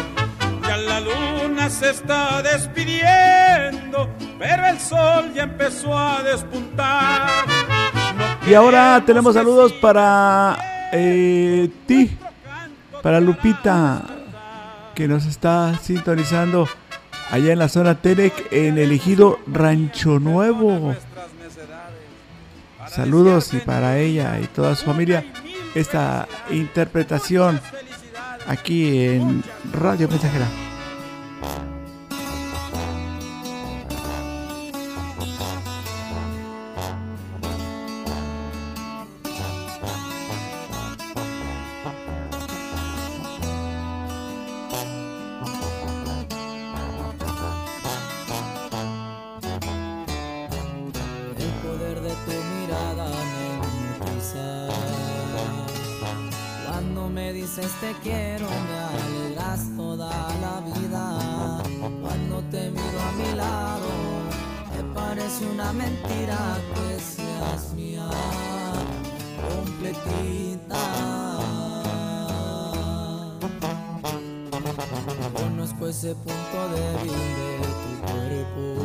Ya 0.74 0.80
la 0.80 0.98
luna 0.98 1.70
se 1.70 1.90
está 1.90 2.42
despidiendo, 2.42 4.10
pero 4.40 4.66
el 4.66 4.80
sol 4.80 5.32
ya 5.32 5.44
empezó 5.44 5.96
a 5.96 6.20
despuntar. 6.24 7.28
Y 8.44 8.54
ahora 8.54 9.00
tenemos 9.06 9.34
saludos 9.34 9.72
para 9.74 10.58
eh, 10.92 11.70
ti, 11.87 12.18
para 13.04 13.20
Lupita, 13.20 14.02
que 14.96 15.06
nos 15.06 15.26
está 15.26 15.78
sintonizando 15.80 16.68
allá 17.30 17.52
en 17.52 17.60
la 17.60 17.68
zona 17.68 17.94
Tenec, 17.94 18.52
en 18.52 18.76
el 18.76 18.90
ejido 18.90 19.38
Rancho 19.46 20.18
Nuevo. 20.18 20.96
Saludos 22.88 23.54
y 23.54 23.58
para 23.58 23.98
ella 23.98 24.40
y 24.40 24.46
toda 24.48 24.74
su 24.74 24.87
familia 24.87 25.24
esta 25.76 26.26
interpretación 26.50 27.60
aquí 28.48 29.06
en 29.06 29.44
Radio 29.72 30.08
Mensajera. 30.08 30.63
Dices 57.57 57.73
te 57.81 57.93
quiero, 58.03 58.49
me 58.49 58.79
alegras 58.79 59.61
toda 59.77 60.11
la 60.40 60.61
vida. 60.75 61.62
Cuando 62.03 62.43
te 62.51 62.71
miro 62.71 63.01
a 63.01 63.12
mi 63.12 63.37
lado, 63.37 63.90
me 64.75 64.95
parece 64.95 65.47
una 65.47 65.73
mentira 65.73 66.59
que 66.75 67.01
seas 67.01 67.73
mía, 67.75 68.09
completita. 69.49 70.79
Conozco 75.33 75.87
ese 75.87 76.14
punto 76.17 76.69
débil 76.75 77.12
de 77.61 77.69
tu 77.83 77.90
cuerpo. 78.12 78.85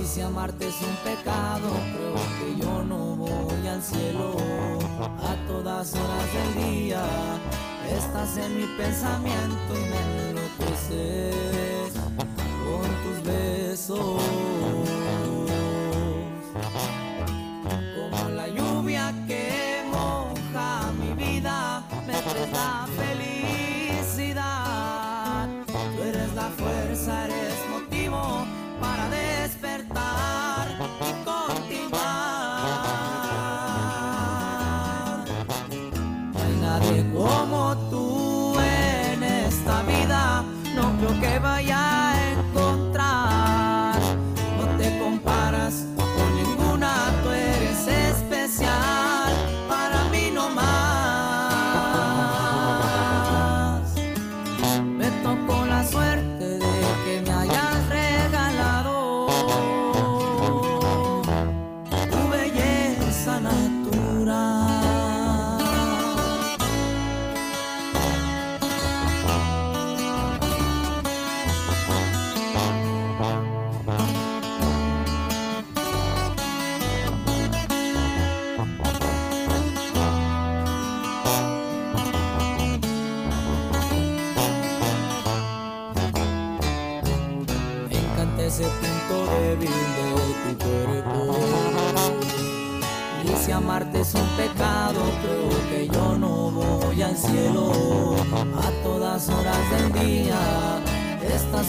Y 0.00 0.04
si 0.06 0.20
amarte 0.22 0.68
es 0.68 0.80
un 0.80 0.96
pecado, 1.04 1.70
creo 1.94 2.14
que 2.38 2.60
yo 2.60 2.82
no 2.82 3.16
voy 3.16 3.68
al 3.68 3.82
cielo 3.82 4.34
a 5.00 5.34
todas 5.46 5.94
horas 5.94 6.13
del 6.34 6.54
día. 6.54 7.04
Estás 7.88 8.36
en 8.38 8.58
mi 8.58 8.66
pensamiento 8.76 9.72
y 9.72 9.84
me 9.90 10.00
enloqueces 10.28 11.92
con 12.64 12.86
tus 13.02 13.32
besos. 13.32 14.33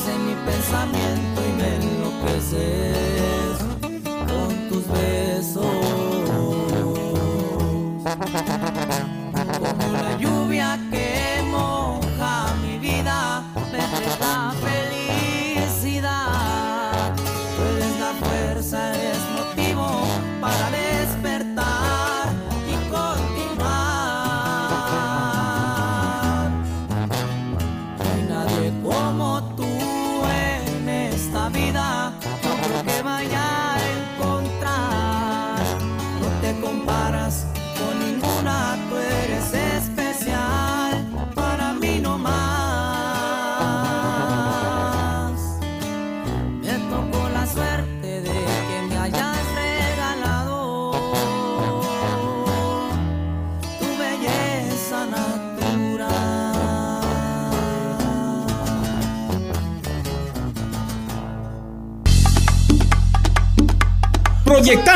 En 0.03 0.25
mi 0.25 0.36
pensamiento 0.45 1.41
y 1.47 1.53
me 1.53 1.75
enloqueces 1.75 3.14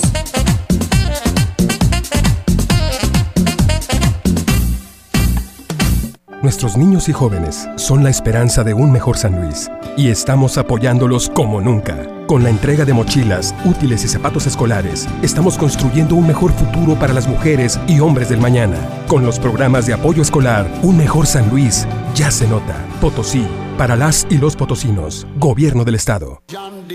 Nuestros 6.41 6.77
niños 6.77 7.09
y 7.09 7.13
jóvenes 7.13 7.67
son 7.77 8.03
la 8.03 8.09
esperanza 8.09 8.63
de 8.63 8.73
un 8.73 8.91
mejor 8.91 9.17
San 9.17 9.41
Luis 9.41 9.69
y 9.97 10.09
estamos 10.09 10.57
apoyándolos 10.57 11.29
como 11.29 11.59
nunca. 11.59 12.07
Con 12.27 12.43
la 12.43 12.49
entrega 12.49 12.85
de 12.85 12.93
mochilas, 12.93 13.55
útiles 13.65 14.05
y 14.05 14.07
zapatos 14.07 14.45
escolares, 14.45 15.07
estamos 15.21 15.57
construyendo 15.57 16.15
un 16.15 16.27
mejor 16.27 16.51
futuro 16.51 16.95
para 16.95 17.13
las 17.13 17.27
mujeres 17.27 17.79
y 17.87 17.99
hombres 17.99 18.29
del 18.29 18.39
mañana. 18.39 18.77
Con 19.07 19.25
los 19.25 19.39
programas 19.39 19.87
de 19.87 19.93
apoyo 19.93 20.21
escolar, 20.21 20.69
un 20.83 20.97
mejor 20.97 21.25
San 21.25 21.49
Luis 21.49 21.87
ya 22.13 22.29
se 22.29 22.47
nota. 22.47 22.85
Potosí, 23.01 23.47
para 23.77 23.95
las 23.95 24.27
y 24.29 24.37
los 24.37 24.55
potosinos. 24.55 25.27
Gobierno 25.39 25.85
del 25.85 25.95
Estado. 25.95 26.41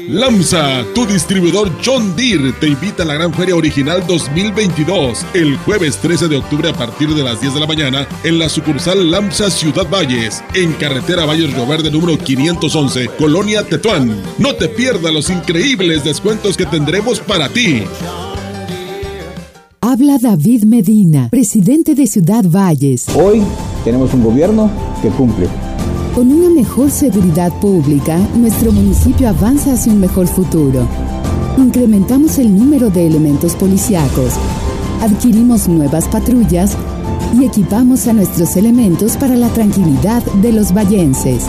LAMSA, 0.08 0.84
tu 0.94 1.06
distribuidor 1.06 1.70
John 1.84 2.14
Deere, 2.16 2.52
te 2.52 2.68
invita 2.68 3.04
a 3.04 3.06
la 3.06 3.14
Gran 3.14 3.32
Feria 3.32 3.54
Original 3.54 4.04
2022 4.06 5.24
el 5.34 5.56
jueves 5.58 5.98
13 5.98 6.28
de 6.28 6.36
octubre 6.38 6.68
a 6.68 6.72
partir 6.72 7.14
de 7.14 7.22
las 7.22 7.40
10 7.40 7.54
de 7.54 7.60
la 7.60 7.66
mañana 7.66 8.06
en 8.24 8.38
la 8.38 8.48
sucursal 8.48 9.10
LAMSA 9.10 9.50
Ciudad 9.50 9.88
Valles, 9.88 10.42
en 10.54 10.72
carretera 10.72 11.24
Valles 11.24 11.52
Río 11.52 11.66
Verde 11.66 11.90
número 11.90 12.18
511, 12.18 13.08
Colonia 13.18 13.62
Tetuán. 13.62 14.20
No 14.38 14.54
te 14.54 14.68
pierdas 14.68 15.12
los 15.12 15.30
increíbles 15.30 16.04
descuentos 16.04 16.56
que 16.56 16.66
tendremos 16.66 17.20
para 17.20 17.48
ti. 17.48 17.84
Habla 19.80 20.18
David 20.18 20.64
Medina, 20.64 21.28
presidente 21.30 21.94
de 21.94 22.06
Ciudad 22.06 22.44
Valles. 22.44 23.06
Hoy 23.14 23.42
tenemos 23.84 24.14
un 24.14 24.24
gobierno 24.24 24.70
que 25.02 25.08
cumple. 25.08 25.48
Con 26.14 26.30
una 26.30 26.50
mejor 26.50 26.90
seguridad 26.90 27.50
pública, 27.60 28.18
nuestro 28.34 28.70
municipio 28.70 29.30
avanza 29.30 29.72
hacia 29.72 29.92
un 29.92 30.00
mejor 30.00 30.26
futuro. 30.26 30.86
Incrementamos 31.56 32.38
el 32.38 32.54
número 32.54 32.90
de 32.90 33.06
elementos 33.06 33.54
policíacos, 33.56 34.34
adquirimos 35.00 35.68
nuevas 35.68 36.06
patrullas 36.08 36.76
y 37.34 37.46
equipamos 37.46 38.06
a 38.08 38.12
nuestros 38.12 38.56
elementos 38.56 39.16
para 39.16 39.36
la 39.36 39.48
tranquilidad 39.48 40.22
de 40.42 40.52
los 40.52 40.74
vallenses. 40.74 41.44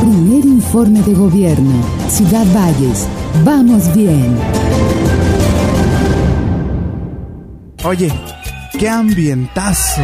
Primer 0.00 0.44
informe 0.44 1.02
de 1.02 1.14
gobierno. 1.14 1.82
Ciudad 2.08 2.46
Valles. 2.54 3.08
Vamos 3.44 3.92
bien. 3.92 4.36
Oye, 7.84 8.12
qué 8.78 8.88
ambientazo. 8.88 10.02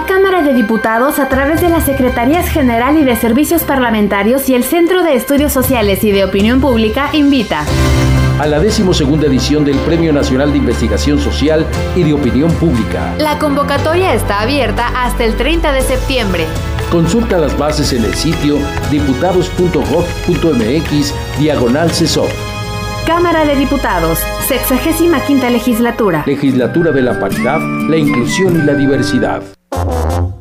La 0.00 0.06
Cámara 0.06 0.40
de 0.40 0.54
Diputados, 0.54 1.18
a 1.18 1.28
través 1.28 1.60
de 1.60 1.68
las 1.68 1.84
Secretarías 1.84 2.48
General 2.48 2.96
y 2.96 3.04
de 3.04 3.16
Servicios 3.16 3.64
Parlamentarios 3.64 4.48
y 4.48 4.54
el 4.54 4.64
Centro 4.64 5.02
de 5.02 5.14
Estudios 5.14 5.52
Sociales 5.52 6.02
y 6.04 6.10
de 6.10 6.24
Opinión 6.24 6.58
Pública, 6.58 7.10
invita 7.12 7.66
a 8.38 8.46
la 8.46 8.60
decimosegunda 8.60 9.26
edición 9.26 9.66
del 9.66 9.76
Premio 9.80 10.14
Nacional 10.14 10.52
de 10.52 10.58
Investigación 10.58 11.18
Social 11.18 11.66
y 11.94 12.02
de 12.02 12.14
Opinión 12.14 12.50
Pública. 12.52 13.14
La 13.18 13.38
convocatoria 13.38 14.14
está 14.14 14.40
abierta 14.40 14.88
hasta 14.88 15.24
el 15.24 15.36
30 15.36 15.70
de 15.72 15.82
septiembre. 15.82 16.46
Consulta 16.90 17.36
las 17.36 17.58
bases 17.58 17.92
en 17.92 18.02
el 18.02 18.14
sitio 18.14 18.56
diputados.gov.mx 18.90 21.14
diagonal 21.38 21.90
CESOP. 21.90 22.30
Cámara 23.06 23.44
de 23.44 23.54
Diputados, 23.54 24.18
65 24.48 25.50
legislatura. 25.50 26.24
Legislatura 26.26 26.90
de 26.90 27.02
la 27.02 27.20
paridad, 27.20 27.60
la 27.86 27.98
inclusión 27.98 28.62
y 28.62 28.62
la 28.62 28.72
diversidad. 28.72 29.42
Thank 29.80 30.34
you. 30.34 30.39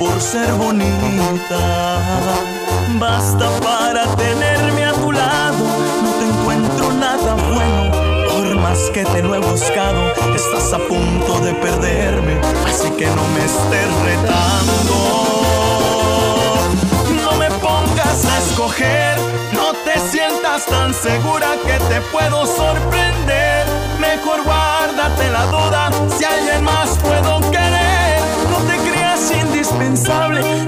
Por 0.00 0.18
ser 0.18 0.50
bonita 0.54 1.98
basta 2.98 3.50
para 3.60 4.06
tenerme 4.16 4.86
a 4.86 4.94
tu 4.94 5.12
lado. 5.12 5.64
No 6.02 6.10
te 6.18 6.24
encuentro 6.24 6.90
nada 6.94 7.34
bueno, 7.34 7.92
por 8.30 8.56
más 8.56 8.78
que 8.94 9.04
te 9.04 9.22
lo 9.22 9.34
he 9.34 9.38
buscado, 9.40 10.00
estás 10.34 10.72
a 10.72 10.78
punto 10.78 11.38
de 11.40 11.52
perderme, 11.52 12.40
así 12.66 12.90
que 12.92 13.06
no 13.08 13.24
me 13.34 13.44
estés 13.44 13.90
retando. 14.08 14.96
No 17.22 17.32
me 17.36 17.50
pongas 17.50 18.24
a 18.24 18.38
escoger, 18.38 19.18
no 19.52 19.74
te 19.84 20.00
sientas 20.10 20.64
tan 20.64 20.94
segura 20.94 21.56
que 21.66 21.76
te 21.90 22.00
puedo 22.10 22.46
sorprender. 22.46 23.66
Mejor 24.00 24.42
guárdate 24.44 25.28
la 25.30 25.44
duda, 25.44 25.90
si 26.16 26.24
alguien 26.24 26.64
más 26.64 26.88
puedo 27.02 27.40
querer. 27.50 27.89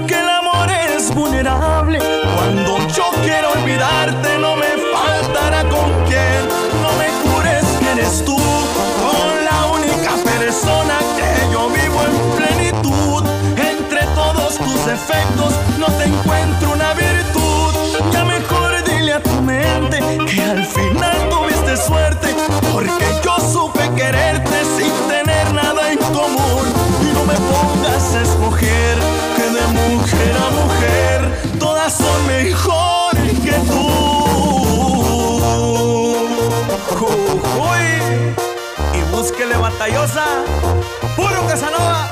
Que 0.07 0.19
el 0.21 0.29
amor 0.29 0.69
es 0.71 1.13
vulnerable. 1.13 1.99
Cuando 2.33 2.77
yo 2.87 3.11
quiero 3.23 3.51
olvidarte, 3.51 4.39
no 4.39 4.55
me 4.55 4.67
faltará 4.93 5.63
con 5.67 5.91
quién. 6.07 6.47
No 6.81 6.93
me 6.93 7.07
cures 7.21 7.65
que 7.79 7.91
eres 7.91 8.23
tú, 8.23 8.37
con 8.37 9.43
la 9.43 9.65
única 9.73 10.11
persona 10.23 10.97
que 11.17 11.51
yo 11.51 11.67
vivo 11.69 11.99
en 12.07 12.15
plenitud. 12.37 13.23
Entre 13.57 14.05
todos 14.15 14.57
tus 14.59 14.85
defectos, 14.85 15.53
no 15.77 15.87
te 15.87 16.05
encuentro 16.05 16.71
una 16.71 16.93
virtud. 16.93 17.73
Ya 18.13 18.23
mejor 18.23 18.81
dile 18.85 19.11
a 19.11 19.19
tu 19.21 19.41
mente 19.41 19.99
que 20.25 20.41
al 20.41 20.65
final 20.65 21.29
tuviste 21.29 21.75
suerte, 21.75 22.33
porque 22.71 23.07
yo 23.21 23.35
supe 23.51 23.91
quererte 23.93 24.63
sin 24.77 24.93
tener 25.09 25.53
nada 25.53 25.91
en 25.91 25.97
común. 25.97 26.82
A 27.55 28.21
escoger 28.21 28.97
que 29.35 29.43
de 29.43 29.65
mujer 29.67 30.35
a 30.37 30.49
mujer 30.51 31.19
todas 31.59 31.93
son 31.93 32.27
mejor 32.27 33.13
que 33.43 33.53
tú. 33.69 33.83
Jujuy. 36.89 37.85
Y 38.93 39.01
búsquele 39.15 39.57
batallosa, 39.57 40.25
puro 41.15 41.47
Casanova. 41.47 42.11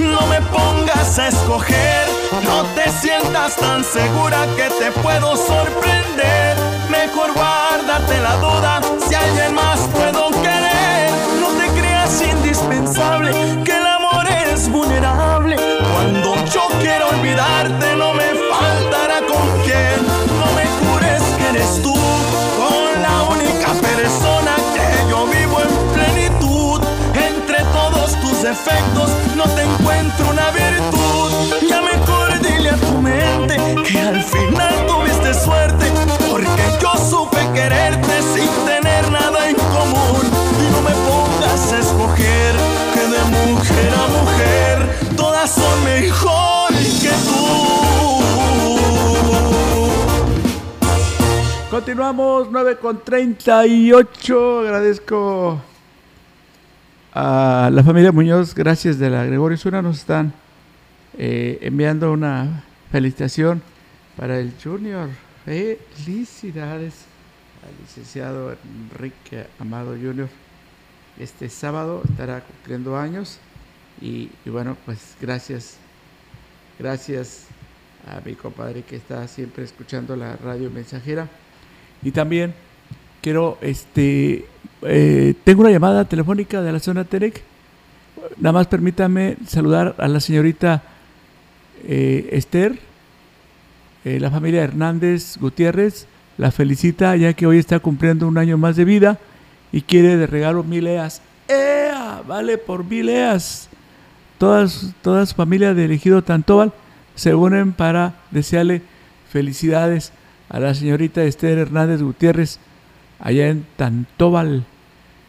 No 0.00 0.26
me 0.26 0.40
pongas 0.42 1.18
a 1.18 1.28
escoger, 1.28 2.07
no 2.44 2.62
te 2.74 2.90
sientas 2.90 3.56
tan 3.56 3.82
segura 3.84 4.46
que 4.56 4.68
te 4.78 4.90
puedo 5.00 5.36
sorprender. 5.36 6.56
Mejor 6.90 7.32
guárdate 7.32 8.20
la 8.20 8.36
duda, 8.36 8.80
si 9.08 9.14
alguien 9.14 9.54
más 9.54 9.80
puedo 9.94 10.30
querer. 10.42 11.10
No 11.40 11.48
te 11.58 11.80
creas 11.80 12.22
indispensable, 12.22 13.30
que 13.64 13.76
el 13.76 13.86
amor 13.86 14.26
es 14.52 14.68
vulnerable. 14.68 15.56
Cuando 15.92 16.34
yo 16.46 16.68
quiero 16.80 17.08
olvidarte, 17.08 17.96
no 17.96 18.14
me 18.14 18.28
faltará 18.50 19.20
con 19.26 19.62
quién. 19.62 19.98
No 20.38 20.46
me 20.52 20.66
jures 20.80 21.22
que 21.38 21.48
eres 21.48 21.82
tú, 21.82 21.94
con 21.94 23.02
la 23.02 23.22
única 23.24 23.72
persona 23.80 24.56
que 24.74 25.10
yo 25.10 25.26
vivo 25.26 25.60
en 25.60 25.92
plenitud. 25.94 26.82
Entre 27.14 27.62
todos 27.72 28.20
tus 28.20 28.42
defectos, 28.42 29.10
no 29.34 29.44
te 29.44 29.62
encuentro 29.62 30.28
una 30.30 30.50
virtud. 30.50 31.27
Que 33.90 33.98
al 33.98 34.22
final 34.22 34.86
tuviste 34.86 35.32
suerte, 35.34 35.86
porque 36.30 36.62
yo 36.80 36.92
supe 36.96 37.38
quererte 37.54 38.22
sin 38.34 38.48
tener 38.66 39.10
nada 39.10 39.48
en 39.48 39.56
común. 39.56 40.22
Y 40.60 40.70
no 40.72 40.82
me 40.82 40.90
pongas 41.08 41.72
a 41.72 41.78
escoger 41.78 42.54
que 42.92 43.00
de 43.00 43.24
mujer 43.46 43.92
a 43.94 44.06
mujer 44.08 44.76
todas 45.16 45.50
son 45.50 45.84
mejor 45.84 46.68
que 47.00 47.08
tú. 47.08 47.48
Continuamos 51.70 52.48
9 52.50 52.76
con 52.76 53.02
38. 53.02 54.60
Agradezco 54.60 55.62
a 57.14 57.70
la 57.72 57.82
familia 57.82 58.12
Muñoz, 58.12 58.54
gracias 58.54 58.98
de 58.98 59.08
la 59.08 59.24
Gregorio 59.24 59.56
Zuna, 59.56 59.80
nos 59.80 59.98
están 59.98 60.34
eh, 61.16 61.58
enviando 61.62 62.12
una 62.12 62.64
felicitación 62.90 63.62
para 64.18 64.40
el 64.40 64.52
Junior. 64.62 65.08
Felicidades 65.44 67.04
al 67.62 67.70
licenciado 67.80 68.56
Enrique 68.92 69.46
Amado 69.60 69.92
Junior. 69.92 70.28
Este 71.18 71.48
sábado 71.48 72.02
estará 72.08 72.40
cumpliendo 72.40 72.96
años 72.96 73.38
y, 74.00 74.28
bueno, 74.44 74.76
pues 74.84 75.16
gracias, 75.20 75.76
gracias 76.78 77.46
a 78.06 78.20
mi 78.20 78.34
compadre 78.34 78.82
que 78.82 78.96
está 78.96 79.26
siempre 79.28 79.64
escuchando 79.64 80.16
la 80.16 80.36
radio 80.36 80.68
mensajera. 80.70 81.28
Y 82.02 82.10
también 82.10 82.54
quiero, 83.22 83.56
este, 83.60 84.46
eh, 84.82 85.34
tengo 85.44 85.60
una 85.62 85.70
llamada 85.70 86.04
telefónica 86.04 86.60
de 86.60 86.72
la 86.72 86.80
zona 86.80 87.04
Terec. 87.04 87.40
Nada 88.36 88.52
más 88.52 88.66
permítame 88.66 89.36
saludar 89.46 89.94
a 89.98 90.08
la 90.08 90.20
señorita 90.20 90.82
eh, 91.84 92.28
Esther, 92.32 92.87
eh, 94.08 94.20
la 94.20 94.30
familia 94.30 94.64
Hernández 94.64 95.36
Gutiérrez. 95.38 96.06
La 96.38 96.50
felicita 96.50 97.14
ya 97.16 97.34
que 97.34 97.46
hoy 97.46 97.58
está 97.58 97.78
cumpliendo 97.78 98.26
un 98.26 98.38
año 98.38 98.56
más 98.56 98.76
de 98.76 98.84
vida 98.84 99.18
y 99.70 99.82
quiere 99.82 100.16
de 100.16 100.26
regalo 100.26 100.64
mil 100.64 100.86
eas. 100.86 101.20
¡Ea! 101.46 102.22
Vale 102.26 102.56
por 102.56 102.84
mil 102.84 103.08
eas. 103.08 103.68
Todas, 104.38 104.94
toda 105.02 105.26
su 105.26 105.34
familia 105.34 105.74
de 105.74 105.84
Elegido 105.84 106.22
Tantóbal 106.22 106.72
se 107.16 107.34
unen 107.34 107.72
para 107.72 108.14
desearle 108.30 108.82
felicidades 109.30 110.12
a 110.48 110.58
la 110.58 110.74
señorita 110.74 111.24
Esther 111.24 111.58
Hernández 111.58 112.00
Gutiérrez 112.00 112.60
allá 113.18 113.48
en 113.48 113.66
Tantóbal. 113.76 114.64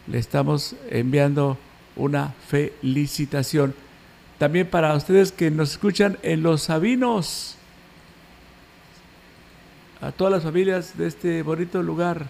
Le 0.07 0.19
estamos 0.19 0.75
enviando 0.89 1.57
una 1.97 2.33
felicitación. 2.47 3.73
También 4.37 4.67
para 4.67 4.93
ustedes 4.93 5.33
que 5.33 5.51
nos 5.51 5.71
escuchan 5.71 6.17
en 6.21 6.43
Los 6.43 6.63
Sabinos. 6.63 7.57
A 10.01 10.11
todas 10.13 10.31
las 10.31 10.43
familias 10.43 10.97
de 10.97 11.07
este 11.07 11.43
bonito 11.43 11.83
lugar. 11.83 12.27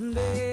Baby. 0.00 0.49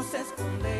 Nos 0.00 0.14
escondemos? 0.14 0.79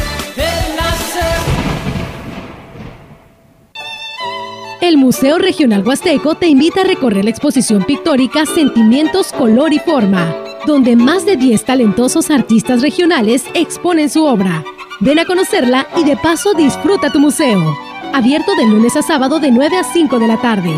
El 4.91 4.97
Museo 4.97 5.37
Regional 5.37 5.87
Huasteco 5.87 6.35
te 6.35 6.47
invita 6.47 6.81
a 6.81 6.83
recorrer 6.83 7.23
la 7.23 7.29
exposición 7.29 7.85
pictórica 7.85 8.45
Sentimientos, 8.45 9.31
Color 9.31 9.71
y 9.71 9.79
Forma, 9.79 10.35
donde 10.67 10.97
más 10.97 11.25
de 11.25 11.37
10 11.37 11.63
talentosos 11.63 12.29
artistas 12.29 12.81
regionales 12.81 13.45
exponen 13.53 14.09
su 14.09 14.25
obra. 14.25 14.65
Ven 14.99 15.19
a 15.19 15.23
conocerla 15.23 15.87
y 15.95 16.03
de 16.03 16.17
paso 16.17 16.53
disfruta 16.55 17.09
tu 17.09 17.19
museo. 17.19 17.73
Abierto 18.13 18.53
de 18.55 18.65
lunes 18.65 18.97
a 18.97 19.01
sábado 19.01 19.39
de 19.39 19.51
9 19.51 19.77
a 19.77 19.85
5 19.85 20.19
de 20.19 20.27
la 20.27 20.41
tarde. 20.41 20.77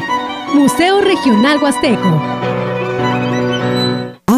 Museo 0.53 1.01
Regional 1.01 1.57
Huasteco. 1.57 2.42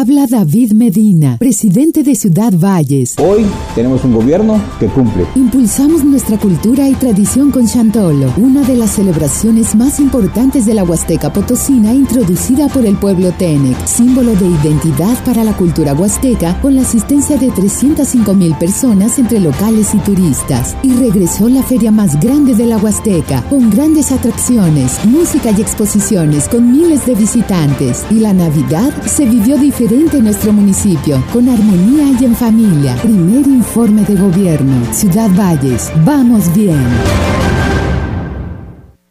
Habla 0.06 0.28
David 0.28 0.70
Medina, 0.70 1.36
presidente 1.36 2.04
de 2.04 2.14
Ciudad 2.14 2.52
Valles. 2.52 3.16
Hoy 3.18 3.44
tenemos 3.74 4.04
un 4.04 4.14
gobierno 4.14 4.62
que 4.78 4.86
cumple. 4.86 5.26
Impulsamos 5.34 6.04
nuestra 6.04 6.38
cultura 6.38 6.88
y 6.88 6.94
tradición 6.94 7.50
con 7.50 7.66
Chantolo, 7.66 8.32
una 8.36 8.62
de 8.62 8.76
las 8.76 8.92
celebraciones 8.92 9.74
más 9.74 9.98
importantes 9.98 10.64
de 10.64 10.74
la 10.74 10.84
Huasteca 10.84 11.32
Potosina 11.32 11.92
introducida 11.92 12.68
por 12.68 12.86
el 12.86 12.96
pueblo 12.96 13.32
Tenec, 13.32 13.84
símbolo 13.84 14.36
de 14.36 14.46
identidad 14.46 15.24
para 15.24 15.42
la 15.42 15.56
cultura 15.56 15.92
huasteca 15.92 16.60
con 16.60 16.76
la 16.76 16.82
asistencia 16.82 17.36
de 17.36 17.50
305 17.50 18.32
mil 18.32 18.54
personas 18.54 19.18
entre 19.18 19.40
locales 19.40 19.92
y 19.92 19.98
turistas. 19.98 20.76
Y 20.84 20.92
regresó 20.92 21.48
la 21.48 21.64
feria 21.64 21.90
más 21.90 22.20
grande 22.20 22.54
de 22.54 22.66
la 22.66 22.76
Huasteca, 22.76 23.42
con 23.48 23.70
grandes 23.70 24.12
atracciones, 24.12 25.04
música 25.04 25.50
y 25.50 25.60
exposiciones 25.60 26.48
con 26.48 26.70
miles 26.70 27.04
de 27.06 27.16
visitantes. 27.16 28.04
Y 28.12 28.20
la 28.20 28.32
Navidad 28.32 28.92
se 29.04 29.24
vivió 29.24 29.58
diferente 29.58 29.95
en 29.96 30.24
nuestro 30.24 30.52
municipio, 30.52 31.22
con 31.32 31.48
armonía 31.48 32.14
y 32.20 32.24
en 32.24 32.36
familia. 32.36 32.94
Primer 32.96 33.46
informe 33.46 34.02
de 34.02 34.14
gobierno. 34.14 34.92
Ciudad 34.92 35.30
Valles. 35.34 35.90
Vamos 36.04 36.52
bien. 36.54 36.84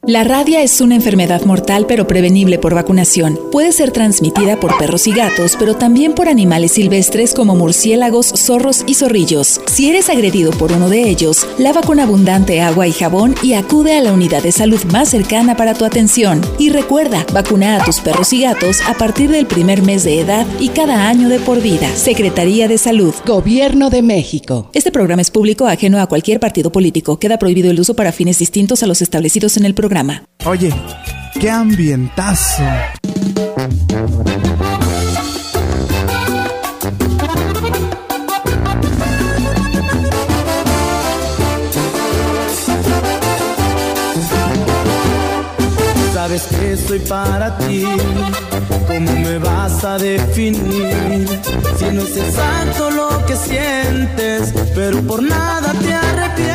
La 0.07 0.23
rabia 0.23 0.61
es 0.61 0.81
una 0.81 0.93
enfermedad 0.93 1.45
mortal 1.45 1.87
pero 1.87 2.05
prevenible 2.05 2.59
por 2.59 2.75
vacunación. 2.75 3.39
Puede 3.51 3.71
ser 3.71 3.89
transmitida 3.89 4.59
por 4.59 4.77
perros 4.77 5.07
y 5.07 5.11
gatos, 5.11 5.55
pero 5.57 5.77
también 5.77 6.13
por 6.13 6.29
animales 6.29 6.73
silvestres 6.73 7.33
como 7.33 7.55
murciélagos, 7.55 8.27
zorros 8.35 8.83
y 8.85 8.93
zorrillos. 8.93 9.59
Si 9.65 9.89
eres 9.89 10.11
agredido 10.11 10.51
por 10.51 10.71
uno 10.71 10.89
de 10.89 11.09
ellos, 11.09 11.47
lava 11.57 11.81
con 11.81 11.99
abundante 11.99 12.61
agua 12.61 12.87
y 12.87 12.91
jabón 12.91 13.33
y 13.41 13.53
acude 13.53 13.97
a 13.97 14.01
la 14.01 14.13
unidad 14.13 14.43
de 14.43 14.51
salud 14.51 14.79
más 14.91 15.09
cercana 15.09 15.57
para 15.57 15.73
tu 15.73 15.85
atención. 15.85 16.39
Y 16.59 16.69
recuerda, 16.69 17.25
vacuna 17.33 17.77
a 17.77 17.83
tus 17.83 17.99
perros 17.99 18.31
y 18.31 18.41
gatos 18.41 18.81
a 18.87 18.93
partir 18.93 19.31
del 19.31 19.47
primer 19.47 19.81
mes 19.81 20.03
de 20.03 20.19
edad 20.19 20.45
y 20.59 20.69
cada 20.69 21.07
año 21.09 21.29
de 21.29 21.39
por 21.39 21.63
vida. 21.63 21.89
Secretaría 21.95 22.67
de 22.67 22.77
Salud. 22.77 23.15
Gobierno 23.25 23.89
de 23.89 24.03
México. 24.03 24.69
Este 24.73 24.91
programa 24.91 25.23
es 25.23 25.31
público 25.31 25.65
ajeno 25.65 25.99
a 25.99 26.05
cualquier 26.05 26.39
partido 26.39 26.71
político. 26.71 27.17
Queda 27.17 27.39
prohibido 27.39 27.71
el 27.71 27.79
uso 27.79 27.95
para 27.95 28.11
fines 28.11 28.37
distintos 28.37 28.83
a 28.83 28.87
los 28.87 29.01
establecidos 29.01 29.57
en 29.57 29.65
el 29.65 29.73
programa. 29.95 30.23
Oye, 30.45 30.73
qué 31.39 31.49
ambientazo. 31.49 32.63
Sabes 46.13 46.43
que 46.43 46.75
soy 46.75 46.99
para 46.99 47.57
ti, 47.59 47.85
¿cómo 48.87 49.11
me 49.13 49.37
vas 49.37 49.83
a 49.85 49.97
definir? 49.97 51.27
Si 51.79 51.85
no 51.85 52.01
es 52.01 52.17
exacto 52.17 52.89
lo 52.89 53.25
que 53.25 53.35
sientes, 53.37 54.53
pero 54.73 55.01
por 55.03 55.23
nada 55.23 55.71
te 55.71 55.93
arrepientes. 55.93 56.54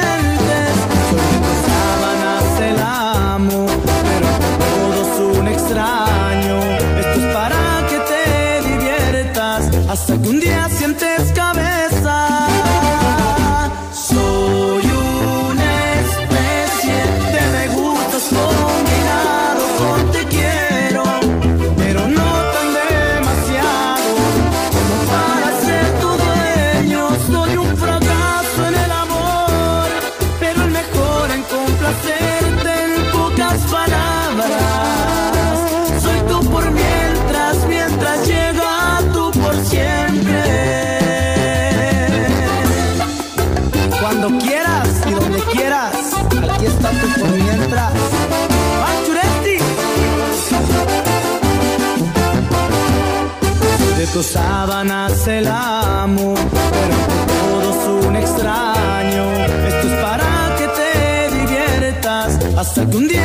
Tus 54.20 54.32
sábanas 54.32 55.26
el 55.28 55.46
amo, 55.48 56.34
pero 56.52 56.96
todo 57.32 57.70
es 57.70 58.06
un 58.06 58.16
extraño. 58.16 59.24
Esto 59.66 59.88
es 59.88 59.94
para 60.02 60.56
que 60.58 60.66
te 60.78 61.36
diviertas 61.38 62.38
hasta 62.54 62.84
que 62.90 62.96
un 62.98 63.08
día 63.08 63.19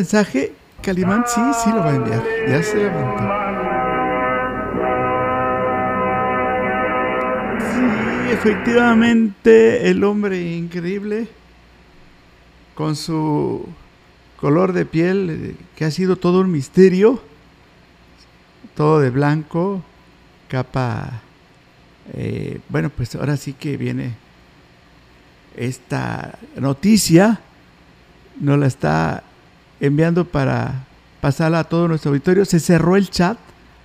mensaje. 0.00 0.54
Calimán, 0.82 1.24
sí, 1.26 1.40
sí 1.62 1.70
lo 1.70 1.80
va 1.80 1.90
a 1.90 1.94
enviar. 1.94 2.22
Ya 2.48 2.62
se 2.62 2.76
levantó. 2.78 3.22
Sí, 7.70 8.32
efectivamente, 8.32 9.90
el 9.90 10.02
hombre 10.04 10.40
increíble 10.40 11.28
con 12.74 12.96
su 12.96 13.68
color 14.38 14.72
de 14.72 14.86
piel, 14.86 15.28
eh, 15.30 15.54
que 15.76 15.84
ha 15.84 15.90
sido 15.90 16.16
todo 16.16 16.40
un 16.40 16.50
misterio, 16.50 17.20
todo 18.74 19.00
de 19.00 19.10
blanco, 19.10 19.82
capa, 20.48 21.20
eh, 22.14 22.58
bueno, 22.70 22.88
pues 22.88 23.14
ahora 23.16 23.36
sí 23.36 23.52
que 23.52 23.76
viene 23.76 24.14
esta 25.58 26.38
noticia, 26.56 27.40
nos 28.40 28.58
la 28.58 28.66
está 28.66 29.24
enviando 29.80 30.26
para 30.26 30.86
pasarla 31.20 31.60
a 31.60 31.64
todo 31.64 31.88
nuestro 31.88 32.10
auditorio. 32.10 32.44
Se 32.44 32.60
cerró 32.60 32.96
el 32.96 33.10
chat, 33.10 33.38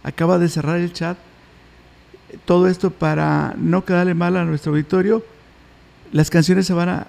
acaba 0.04 0.38
de 0.38 0.50
cerrar 0.50 0.78
el 0.78 0.94
chat. 0.94 1.18
Todo 2.46 2.68
esto 2.68 2.92
para 2.92 3.54
no 3.58 3.86
quedarle 3.86 4.14
mal 4.14 4.38
a 4.38 4.46
nuestro 4.46 4.72
auditorio. 4.72 5.24
las 6.12 6.30
canciones 6.30 6.66
se 6.66 6.74
van 6.74 6.90
a 6.90 7.08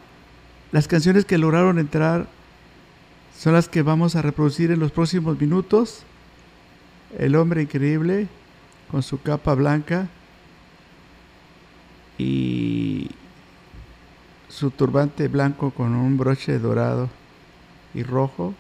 las 0.73 0.89
canciones 0.89 1.25
que 1.25 1.39
lograron 1.39 1.79
entrar 1.79 2.27
son 3.39 3.53
las 3.53 3.69
que 3.69 3.83
vamos 3.83 4.17
a 4.17 4.23
reproducir 4.23 4.71
en 4.71 4.81
los 4.81 4.93
próximos 4.93 5.39
minutos. 5.39 6.03
El 7.19 7.37
hombre 7.37 7.63
increíble 7.63 8.29
con 8.91 9.03
su 9.03 9.21
capa 9.21 9.55
blanca 9.55 10.09
y 12.19 13.11
su 14.49 14.71
turbante 14.71 15.29
blanco 15.29 15.71
con 15.71 15.95
un 15.95 16.17
broche 16.17 16.59
dorado 16.59 17.11
y 17.95 18.03
rojo 18.03 18.55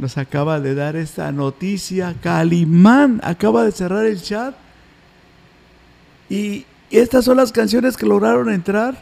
nos 0.00 0.16
acaba 0.16 0.60
de 0.60 0.74
dar 0.74 0.96
esta 0.96 1.30
noticia. 1.30 2.16
Calimán 2.22 3.20
acaba 3.22 3.64
de 3.64 3.70
cerrar 3.70 4.06
el 4.06 4.22
chat. 4.22 4.54
Y 6.30 6.64
estas 6.90 7.26
son 7.26 7.36
las 7.36 7.52
canciones 7.52 7.98
que 7.98 8.06
lograron 8.06 8.48
entrar. 8.48 8.98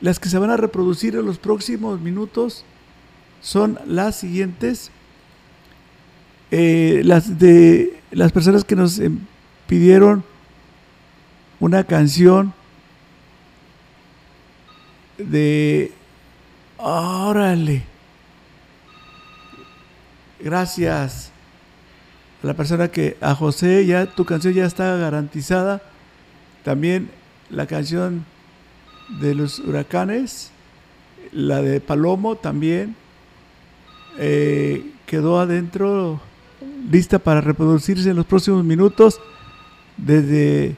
Las 0.00 0.18
que 0.18 0.28
se 0.28 0.38
van 0.38 0.50
a 0.50 0.56
reproducir 0.56 1.14
en 1.14 1.24
los 1.24 1.38
próximos 1.38 2.00
minutos 2.00 2.64
son 3.40 3.78
las 3.86 4.16
siguientes. 4.16 4.90
Eh, 6.50 7.02
las 7.04 7.38
de 7.38 8.00
las 8.10 8.32
personas 8.32 8.64
que 8.64 8.74
nos 8.74 8.98
em, 8.98 9.20
pidieron 9.68 10.24
una 11.60 11.84
canción 11.84 12.52
de 15.18 15.92
órale 16.78 17.95
gracias 20.40 21.30
a 22.42 22.46
la 22.46 22.54
persona 22.54 22.88
que 22.88 23.16
a 23.20 23.34
José 23.34 23.86
ya 23.86 24.06
tu 24.06 24.24
canción 24.24 24.54
ya 24.54 24.66
está 24.66 24.96
garantizada 24.96 25.82
también 26.64 27.10
la 27.50 27.66
canción 27.66 28.24
de 29.20 29.34
los 29.34 29.58
huracanes 29.58 30.50
la 31.32 31.62
de 31.62 31.80
Palomo 31.80 32.36
también 32.36 32.96
eh, 34.18 34.92
quedó 35.06 35.38
adentro 35.40 36.20
lista 36.90 37.18
para 37.18 37.40
reproducirse 37.40 38.10
en 38.10 38.16
los 38.16 38.26
próximos 38.26 38.64
minutos 38.64 39.20
desde 39.96 40.76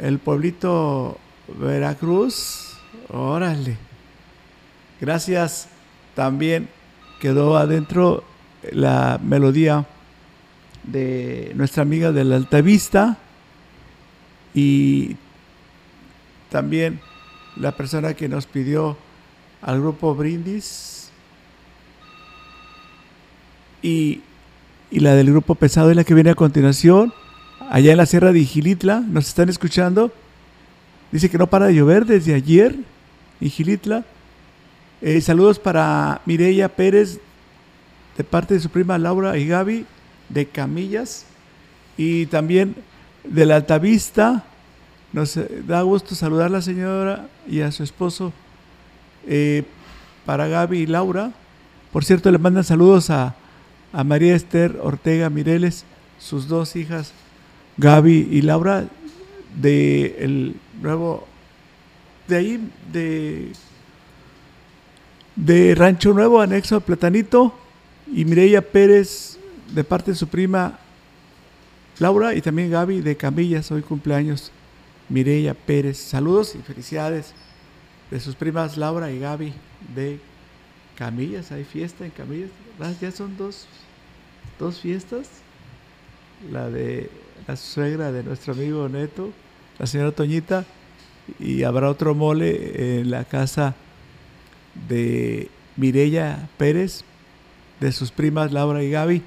el 0.00 0.18
pueblito 0.18 1.18
Veracruz. 1.58 2.78
Órale. 3.08 3.76
Gracias. 5.00 5.68
También 6.14 6.68
quedó 7.20 7.56
adentro 7.56 8.24
la 8.72 9.18
melodía 9.22 9.86
de 10.84 11.52
nuestra 11.54 11.82
amiga 11.82 12.12
de 12.12 12.24
la 12.24 12.36
Altavista 12.36 13.18
y 14.54 15.16
también 16.50 17.00
la 17.56 17.72
persona 17.72 18.14
que 18.14 18.28
nos 18.28 18.46
pidió 18.46 18.96
al 19.62 19.80
grupo 19.80 20.14
Brindis 20.14 21.10
y, 23.82 24.20
y 24.90 25.00
la 25.00 25.14
del 25.14 25.30
grupo 25.30 25.54
Pesado 25.54 25.90
es 25.90 25.96
la 25.96 26.04
que 26.04 26.14
viene 26.14 26.30
a 26.30 26.34
continuación 26.34 27.12
allá 27.70 27.92
en 27.92 27.98
la 27.98 28.06
Sierra 28.06 28.32
de 28.32 28.40
Igilitla, 28.40 29.00
nos 29.00 29.28
están 29.28 29.48
escuchando. 29.48 30.12
Dice 31.12 31.30
que 31.30 31.38
no 31.38 31.46
para 31.46 31.66
de 31.66 31.74
llover 31.74 32.04
desde 32.04 32.34
ayer, 32.34 32.74
Igilitla. 33.40 34.04
Eh, 35.00 35.20
saludos 35.20 35.58
para 35.58 36.20
Mireya 36.26 36.68
Pérez, 36.68 37.20
de 38.20 38.24
parte 38.24 38.52
de 38.52 38.60
su 38.60 38.68
prima 38.68 38.98
Laura 38.98 39.38
y 39.38 39.46
Gaby, 39.46 39.86
de 40.28 40.44
Camillas. 40.44 41.24
Y 41.96 42.26
también 42.26 42.76
de 43.24 43.46
la 43.46 43.56
Altavista. 43.56 44.44
Nos 45.14 45.38
eh, 45.38 45.62
da 45.66 45.80
gusto 45.80 46.14
saludar 46.14 46.48
a 46.48 46.50
la 46.50 46.60
señora 46.60 47.30
y 47.48 47.62
a 47.62 47.72
su 47.72 47.82
esposo 47.82 48.34
eh, 49.26 49.64
para 50.26 50.48
Gaby 50.48 50.80
y 50.80 50.86
Laura. 50.86 51.32
Por 51.94 52.04
cierto, 52.04 52.30
le 52.30 52.36
mandan 52.36 52.62
saludos 52.62 53.08
a, 53.08 53.36
a 53.90 54.04
María 54.04 54.36
Esther 54.36 54.78
Ortega 54.82 55.30
Mireles, 55.30 55.86
sus 56.18 56.46
dos 56.46 56.76
hijas 56.76 57.14
Gaby 57.78 58.28
y 58.30 58.42
Laura 58.42 58.84
de 59.62 60.16
el 60.18 60.56
nuevo 60.82 61.26
de 62.28 62.36
ahí 62.36 62.70
de 62.92 63.52
de 65.36 65.74
Rancho 65.74 66.12
Nuevo 66.12 66.42
anexo 66.42 66.76
a 66.76 66.80
Platanito 66.80 67.54
y 68.12 68.24
Mireya 68.24 68.62
Pérez 68.62 69.38
de 69.72 69.84
parte 69.84 70.10
de 70.10 70.16
su 70.16 70.26
prima 70.26 70.78
Laura 71.98 72.34
y 72.34 72.40
también 72.40 72.70
Gaby 72.70 73.00
de 73.00 73.16
Camillas 73.16 73.70
hoy 73.70 73.82
cumpleaños 73.82 74.50
Mireya 75.08 75.54
Pérez. 75.54 75.98
Saludos 75.98 76.54
y 76.54 76.58
felicidades 76.58 77.34
de 78.10 78.20
sus 78.20 78.34
primas 78.34 78.76
Laura 78.76 79.10
y 79.12 79.18
Gaby 79.18 79.52
de 79.94 80.18
Camillas. 80.96 81.52
Hay 81.52 81.64
fiesta 81.64 82.04
en 82.04 82.10
Camillas. 82.10 82.50
Ya 83.00 83.10
son 83.12 83.36
dos 83.36 83.66
dos 84.58 84.80
fiestas. 84.80 85.28
La 86.50 86.70
de 86.70 87.10
la 87.46 87.56
suegra 87.56 88.12
de 88.12 88.22
nuestro 88.22 88.54
amigo 88.54 88.88
Neto, 88.88 89.30
la 89.78 89.86
señora 89.86 90.12
Toñita, 90.12 90.64
y 91.38 91.64
habrá 91.64 91.90
otro 91.90 92.14
mole 92.14 93.00
en 93.00 93.10
la 93.10 93.24
casa 93.24 93.74
de 94.88 95.48
Mirella 95.76 96.48
Pérez, 96.56 97.04
de 97.80 97.92
sus 97.92 98.10
primas 98.10 98.52
Laura 98.52 98.82
y 98.82 98.90
Gaby, 98.90 99.22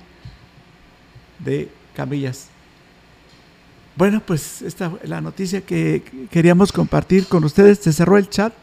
de 1.39 1.69
Camillas. 1.95 2.49
Bueno, 3.95 4.21
pues 4.25 4.61
esta 4.61 4.91
es 5.03 5.09
la 5.09 5.21
noticia 5.21 5.61
que 5.61 6.27
queríamos 6.31 6.71
compartir 6.71 7.27
con 7.27 7.43
ustedes. 7.43 7.79
Se 7.79 7.93
cerró 7.93 8.17
el 8.17 8.29
chat. 8.29 8.53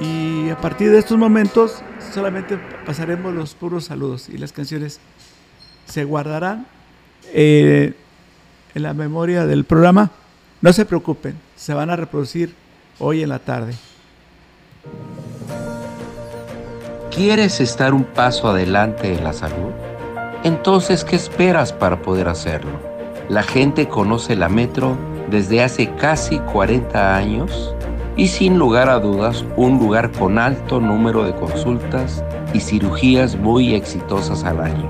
Y 0.00 0.50
a 0.50 0.60
partir 0.60 0.90
de 0.90 0.98
estos 0.98 1.16
momentos 1.16 1.82
solamente 2.12 2.58
pasaremos 2.84 3.32
los 3.32 3.54
puros 3.54 3.84
saludos 3.84 4.28
y 4.28 4.38
las 4.38 4.52
canciones 4.52 5.00
se 5.86 6.04
guardarán 6.04 6.66
eh, 7.32 7.94
en 8.74 8.82
la 8.82 8.92
memoria 8.92 9.46
del 9.46 9.64
programa. 9.64 10.10
No 10.64 10.72
se 10.72 10.86
preocupen, 10.86 11.38
se 11.56 11.74
van 11.74 11.90
a 11.90 11.96
reproducir 11.96 12.54
hoy 12.98 13.22
en 13.22 13.28
la 13.28 13.38
tarde. 13.38 13.74
¿Quieres 17.14 17.60
estar 17.60 17.92
un 17.92 18.04
paso 18.04 18.48
adelante 18.48 19.12
en 19.12 19.24
la 19.24 19.34
salud? 19.34 19.72
Entonces, 20.42 21.04
¿qué 21.04 21.16
esperas 21.16 21.74
para 21.74 22.00
poder 22.00 22.28
hacerlo? 22.28 22.80
La 23.28 23.42
gente 23.42 23.90
conoce 23.90 24.36
la 24.36 24.48
Metro 24.48 24.96
desde 25.30 25.62
hace 25.62 25.94
casi 25.96 26.38
40 26.38 27.14
años 27.14 27.74
y 28.16 28.28
sin 28.28 28.58
lugar 28.58 28.88
a 28.88 29.00
dudas 29.00 29.44
un 29.56 29.78
lugar 29.78 30.12
con 30.12 30.38
alto 30.38 30.80
número 30.80 31.24
de 31.24 31.34
consultas 31.34 32.24
y 32.54 32.60
cirugías 32.60 33.36
muy 33.36 33.74
exitosas 33.74 34.44
al 34.44 34.62
año. 34.62 34.88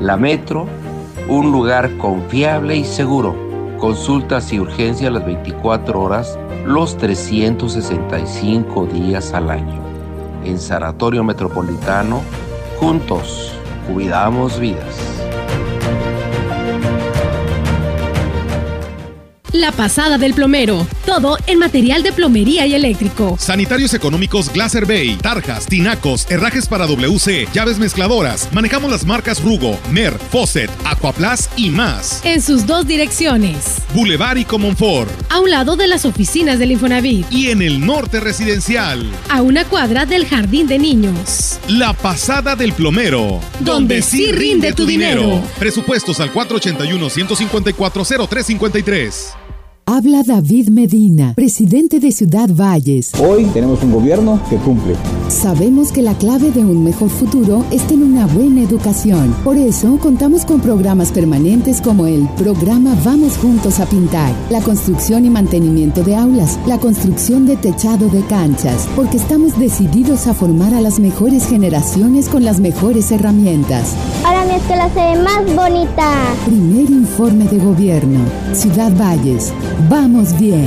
La 0.00 0.16
Metro, 0.16 0.66
un 1.28 1.52
lugar 1.52 1.96
confiable 1.98 2.74
y 2.74 2.84
seguro. 2.84 3.47
Consultas 3.78 4.52
y 4.52 4.58
urgencias 4.58 5.12
las 5.12 5.24
24 5.24 6.00
horas, 6.02 6.36
los 6.66 6.96
365 6.96 8.86
días 8.86 9.32
al 9.32 9.50
año. 9.50 9.80
En 10.44 10.58
Sanatorio 10.58 11.22
Metropolitano, 11.22 12.22
juntos, 12.80 13.52
cuidamos 13.86 14.58
vidas. 14.58 15.17
La 19.52 19.72
pasada 19.72 20.18
del 20.18 20.34
plomero. 20.34 20.86
Todo 21.06 21.38
en 21.46 21.58
material 21.58 22.02
de 22.02 22.12
plomería 22.12 22.66
y 22.66 22.74
eléctrico. 22.74 23.36
Sanitarios 23.38 23.94
económicos 23.94 24.52
Glaser 24.52 24.84
Bay, 24.84 25.16
tarjas, 25.16 25.66
tinacos, 25.66 26.30
herrajes 26.30 26.66
para 26.66 26.86
WC, 26.86 27.48
llaves 27.54 27.78
mezcladoras. 27.78 28.50
Manejamos 28.52 28.90
las 28.90 29.06
marcas 29.06 29.42
Rugo, 29.42 29.78
Mer, 29.90 30.18
Fosset, 30.30 30.70
Aquaplas 30.84 31.48
y 31.56 31.70
más. 31.70 32.22
En 32.26 32.42
sus 32.42 32.66
dos 32.66 32.86
direcciones. 32.86 33.76
Boulevard 33.94 34.36
y 34.36 34.44
Comonfort. 34.44 35.10
A 35.30 35.40
un 35.40 35.50
lado 35.50 35.76
de 35.76 35.86
las 35.86 36.04
oficinas 36.04 36.58
del 36.58 36.72
Infonavit. 36.72 37.32
Y 37.32 37.48
en 37.48 37.62
el 37.62 37.84
norte 37.84 38.20
residencial. 38.20 39.10
A 39.30 39.40
una 39.40 39.64
cuadra 39.64 40.04
del 40.04 40.26
jardín 40.26 40.66
de 40.66 40.78
niños. 40.78 41.58
La 41.68 41.94
pasada 41.94 42.54
del 42.54 42.74
plomero. 42.74 43.40
Donde, 43.60 44.02
sí 44.02 44.30
rinde, 44.30 44.74
tu 44.74 44.84
dinero. 44.84 45.42
Presupuestos 45.58 46.20
al 46.20 46.32
481 46.32 47.08
154 47.08 48.04
0353. 48.04 49.37
Habla 49.90 50.22
David 50.22 50.68
Medina, 50.68 51.32
presidente 51.34 51.98
de 51.98 52.12
Ciudad 52.12 52.50
Valles. 52.52 53.10
Hoy 53.18 53.46
tenemos 53.54 53.82
un 53.82 53.90
gobierno 53.90 54.38
que 54.50 54.56
cumple. 54.56 54.94
Sabemos 55.28 55.92
que 55.92 56.02
la 56.02 56.12
clave 56.12 56.50
de 56.50 56.60
un 56.60 56.84
mejor 56.84 57.08
futuro 57.08 57.64
es 57.70 57.86
tener 57.86 58.04
una 58.04 58.26
buena 58.26 58.60
educación. 58.60 59.34
Por 59.42 59.56
eso 59.56 59.98
contamos 59.98 60.44
con 60.44 60.60
programas 60.60 61.10
permanentes 61.10 61.80
como 61.80 62.06
el 62.06 62.28
programa 62.36 62.94
Vamos 63.02 63.38
Juntos 63.38 63.80
a 63.80 63.86
Pintar, 63.86 64.34
la 64.50 64.60
construcción 64.60 65.24
y 65.24 65.30
mantenimiento 65.30 66.02
de 66.02 66.16
aulas, 66.16 66.58
la 66.66 66.76
construcción 66.76 67.46
de 67.46 67.56
techado 67.56 68.10
de 68.10 68.20
canchas, 68.26 68.86
porque 68.94 69.16
estamos 69.16 69.58
decididos 69.58 70.26
a 70.26 70.34
formar 70.34 70.74
a 70.74 70.82
las 70.82 71.00
mejores 71.00 71.48
generaciones 71.48 72.28
con 72.28 72.44
las 72.44 72.60
mejores 72.60 73.10
herramientas. 73.10 73.94
Ahora 74.22 74.44
mi 74.44 74.52
escuela 74.52 74.90
se 74.90 75.00
ve 75.00 75.22
más 75.22 75.56
bonita. 75.56 76.12
Primer 76.44 76.90
informe 76.90 77.44
de 77.44 77.58
gobierno. 77.58 78.20
Ciudad 78.52 78.92
Valles. 78.94 79.50
Vamos 79.86 80.38
bien. 80.38 80.66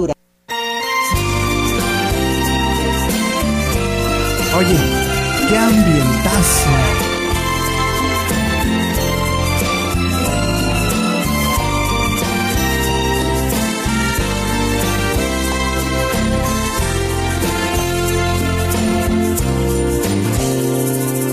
Oye, 4.61 4.77
qué 5.49 5.57
ambientazo. 5.57 6.69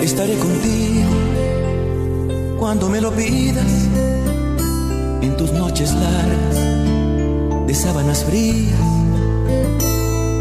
Estaré 0.03 0.39
contigo 0.39 1.11
cuando 2.59 2.89
me 2.89 3.03
lo 3.03 3.11
pidas 3.13 3.67
en 5.21 5.37
tus 5.37 5.53
noches 5.53 5.93
largas 5.93 7.67
de 7.67 7.75
sábanas 7.75 8.25
frías 8.25 8.81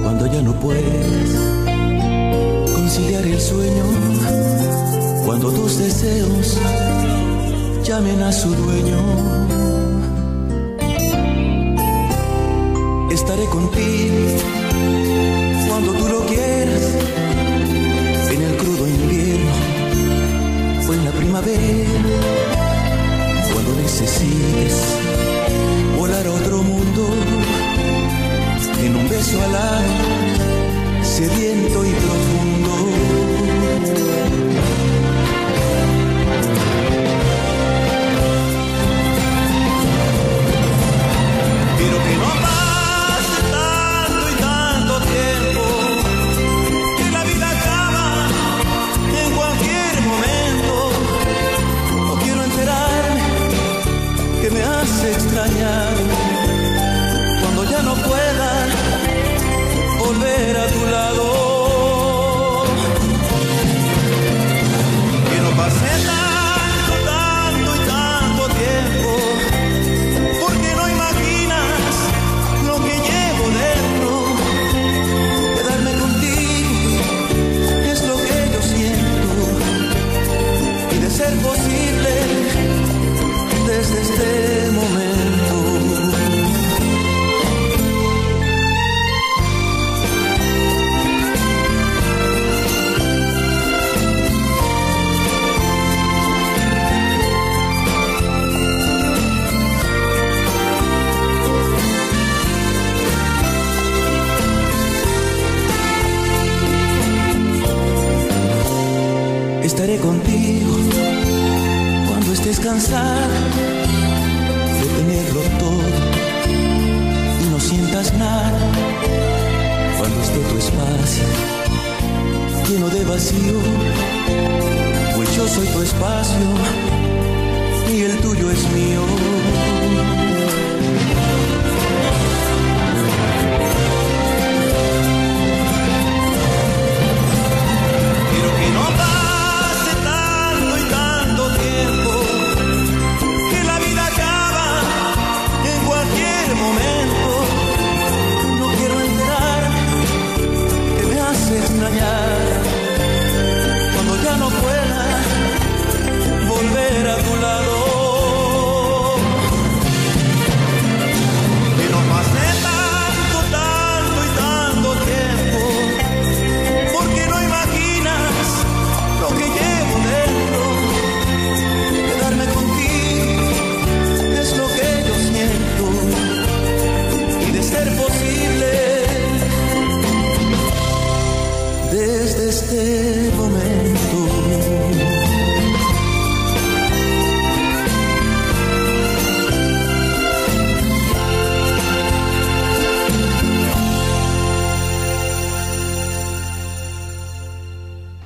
cuando 0.03 0.25
ya 0.27 0.41
no 0.41 0.53
puedes 0.53 1.66
conciliar 2.87 3.25
el 3.25 3.41
sueño 3.41 3.83
cuando 5.25 5.51
tus 5.51 5.77
deseos 5.77 6.57
llamen 7.83 8.21
a 8.21 8.31
su 8.31 8.47
dueño. 8.55 8.97
Estaré 13.11 13.43
contigo 13.47 14.15
cuando 15.67 15.91
tú 15.99 16.07
lo 16.07 16.25
quieras, 16.27 16.83
en 18.31 18.41
el 18.41 18.55
crudo 18.55 18.87
invierno 18.87 19.51
o 20.87 20.93
en 20.93 21.03
la 21.03 21.11
primavera, 21.11 21.89
cuando 23.51 23.81
necesites 23.81 24.75
volar 25.99 26.25
a 26.25 26.31
otro 26.31 26.63
mundo, 26.63 27.09
en 28.81 28.95
un 28.95 29.09
beso 29.09 29.43
alado, 29.43 29.93
sediento 31.03 31.85
y 31.85 31.89
profundo. 31.89 32.26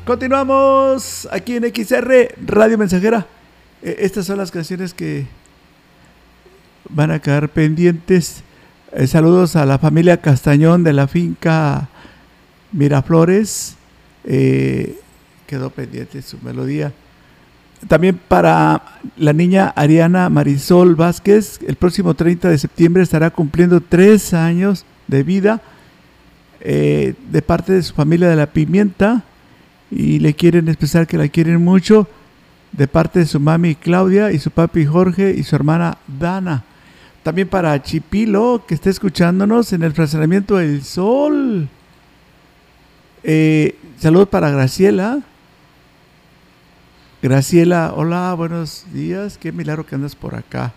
Continuamos 0.06 1.30
aquí 1.32 1.58
en 1.58 1.64
XR 1.64 2.34
Radio 2.43 2.76
Mensajera. 2.76 3.28
Eh, 3.84 3.97
estas 3.99 4.26
son 4.26 4.39
las 4.39 4.49
canciones 4.49 4.95
que 4.95 5.28
van 6.89 7.12
a 7.12 7.20
quedar 7.20 7.49
pendientes. 7.49 8.41
Eh, 8.93 9.06
saludos 9.06 9.56
a 9.56 9.64
la 9.64 9.78
familia 9.78 10.18
Castañón 10.18 10.84
de 10.84 10.93
la 10.93 11.08
finca 11.08 11.88
Miraflores. 12.72 13.76
Eh, 14.24 14.99
quedó 15.45 15.70
pendiente 15.70 16.24
su 16.24 16.39
melodía. 16.39 16.91
También 17.88 18.20
para 18.28 18.82
la 19.18 19.34
niña 19.34 19.72
Ariana 19.76 20.30
Marisol 20.30 20.95
Vázquez, 20.95 21.60
el 21.68 21.76
próximo 21.76 22.16
30 22.16 22.49
de 22.49 22.58
septiembre 22.58 23.04
estará 23.04 23.30
cumpliendo 23.30 23.80
tres 23.82 24.34
años 24.34 24.84
de 25.08 25.22
vida 25.22 25.62
de 26.60 27.43
parte 27.45 27.74
de 27.74 27.82
su 27.82 27.93
familia 27.93 28.30
de 28.30 28.36
la 28.36 28.45
Pimienta 28.45 29.26
y 29.92 30.20
le 30.20 30.34
quieren 30.34 30.70
expresar 30.70 31.06
que 31.06 31.18
la 31.18 31.28
quieren 31.28 31.62
mucho 31.64 32.08
de 32.72 32.88
parte 32.88 33.20
de 33.20 33.26
su 33.26 33.39
mami 33.39 33.76
Claudia 33.76 34.32
y 34.32 34.39
su 34.39 34.50
papi 34.50 34.86
Jorge 34.86 35.36
y 35.38 35.44
su 35.44 35.56
hermana 35.56 35.98
Dana. 36.08 36.64
También 37.24 37.50
para 37.50 37.84
Chipilo, 37.84 38.64
que 38.66 38.74
está 38.74 38.89
escuchándonos 38.89 39.74
en 39.74 39.84
el 39.84 39.92
fraccionamiento 39.92 40.56
del 40.56 40.84
Sol. 40.84 41.68
Eh, 43.24 43.76
saludos 44.00 44.30
para 44.30 44.50
Graciela. 44.50 45.20
Graciela, 47.22 47.94
hola, 47.96 48.34
buenos 48.34 48.86
días. 48.94 49.38
Qué 49.38 49.52
milagro 49.52 49.86
que 49.86 49.96
andas 49.96 50.16
por 50.16 50.34
acá. 50.34 50.74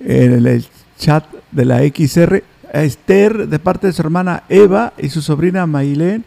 En 0.00 0.32
el 0.32 0.66
chat 0.98 1.24
de 1.52 1.64
la 1.64 1.80
XR. 1.80 2.42
Esther, 2.72 3.46
de 3.46 3.58
parte 3.60 3.86
de 3.86 3.92
su 3.92 4.02
hermana 4.02 4.42
Eva 4.48 4.94
y 4.98 5.08
su 5.08 5.22
sobrina 5.22 5.64
Mailén 5.64 6.24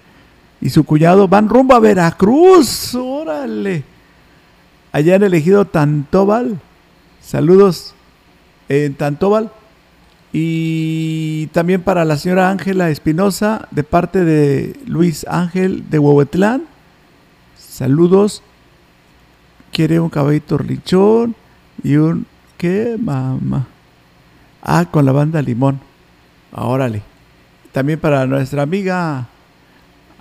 y 0.61 0.69
su 0.69 0.83
cuñado 0.83 1.27
van 1.27 1.49
rumbo 1.49 1.75
a 1.75 1.79
Veracruz. 1.79 2.95
Órale. 2.95 3.83
Allá 4.91 5.15
han 5.15 5.23
elegido 5.23 5.65
Tantóbal. 5.65 6.59
Saludos 7.21 7.93
en 8.69 8.95
Tantóbal. 8.95 9.51
Y 10.33 11.47
también 11.47 11.81
para 11.81 12.05
la 12.05 12.17
señora 12.17 12.49
Ángela 12.49 12.89
Espinosa, 12.89 13.67
de 13.71 13.83
parte 13.83 14.23
de 14.25 14.79
Luis 14.85 15.25
Ángel 15.29 15.89
de 15.89 15.99
Huehuetlán. 15.99 16.63
Saludos. 17.57 18.43
Quiere 19.71 19.99
un 19.99 20.09
caballito 20.09 20.57
lichón 20.57 21.35
y 21.83 21.95
un... 21.95 22.25
¿Qué, 22.57 22.97
mamá? 22.99 23.67
Ah, 24.63 24.85
con 24.89 25.05
la 25.05 25.11
banda 25.11 25.41
Limón. 25.41 25.79
Órale. 26.51 27.03
También 27.71 27.99
para 27.99 28.25
nuestra 28.25 28.63
amiga 28.63 29.27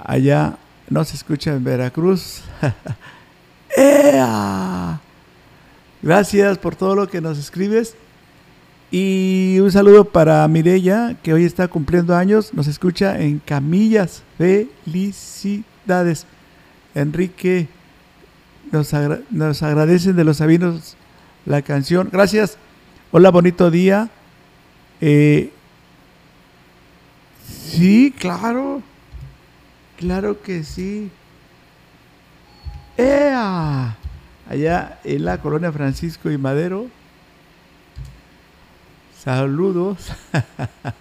allá, 0.02 0.56
no 0.88 1.04
se 1.04 1.16
escucha 1.16 1.52
en 1.52 1.64
Veracruz. 1.64 2.42
¡Ea! 3.76 5.00
Gracias 6.02 6.58
por 6.58 6.76
todo 6.76 6.94
lo 6.94 7.08
que 7.08 7.20
nos 7.20 7.38
escribes. 7.38 7.96
Y 8.90 9.58
un 9.60 9.72
saludo 9.72 10.04
para 10.04 10.46
Mirella, 10.46 11.16
que 11.22 11.34
hoy 11.34 11.44
está 11.44 11.66
cumpliendo 11.68 12.14
años. 12.14 12.54
Nos 12.54 12.68
escucha 12.68 13.20
en 13.20 13.40
Camillas. 13.40 14.22
Felicidades. 14.38 16.26
Enrique, 16.94 17.68
nos, 18.70 19.62
agradecen 19.62 20.16
de 20.16 20.24
los 20.24 20.38
sabinos 20.38 20.96
la 21.44 21.62
canción. 21.62 22.08
Gracias. 22.10 22.56
Hola, 23.10 23.30
bonito 23.30 23.70
día. 23.70 24.08
Eh, 25.00 25.50
sí, 27.46 28.14
claro. 28.18 28.82
Claro 29.96 30.42
que 30.42 30.62
sí. 30.62 31.10
¡Ea! 32.96 33.96
Allá 34.48 35.00
en 35.04 35.24
la 35.24 35.40
colonia 35.40 35.72
Francisco 35.72 36.30
y 36.30 36.38
Madero. 36.38 36.86
Saludos. 39.18 40.12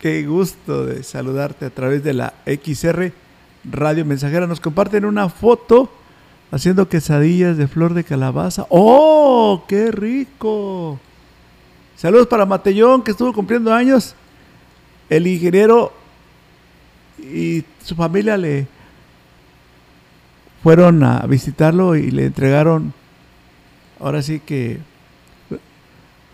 Qué 0.00 0.26
gusto 0.26 0.86
de 0.86 1.02
saludarte 1.02 1.66
a 1.66 1.70
través 1.70 2.02
de 2.02 2.14
la 2.14 2.32
XR 2.46 3.12
Radio 3.64 4.04
Mensajera. 4.06 4.46
Nos 4.46 4.60
comparten 4.60 5.04
una 5.04 5.28
foto 5.28 5.90
haciendo 6.50 6.88
quesadillas 6.88 7.58
de 7.58 7.68
flor 7.68 7.92
de 7.94 8.04
calabaza. 8.04 8.66
¡Oh, 8.70 9.64
qué 9.68 9.90
rico! 9.90 10.98
Saludos 11.96 12.28
para 12.28 12.46
Matellón, 12.46 13.02
que 13.02 13.10
estuvo 13.10 13.32
cumpliendo 13.34 13.74
años. 13.74 14.14
El 15.10 15.26
ingeniero 15.26 15.92
y 17.22 17.64
su 17.82 17.94
familia 17.94 18.36
le 18.36 18.66
fueron 20.62 21.02
a 21.02 21.26
visitarlo 21.26 21.96
y 21.96 22.10
le 22.10 22.26
entregaron, 22.26 22.92
ahora 23.98 24.22
sí 24.22 24.40
que, 24.40 24.78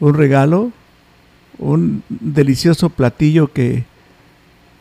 un 0.00 0.14
regalo, 0.14 0.72
un 1.58 2.02
delicioso 2.08 2.90
platillo 2.90 3.52
que 3.52 3.84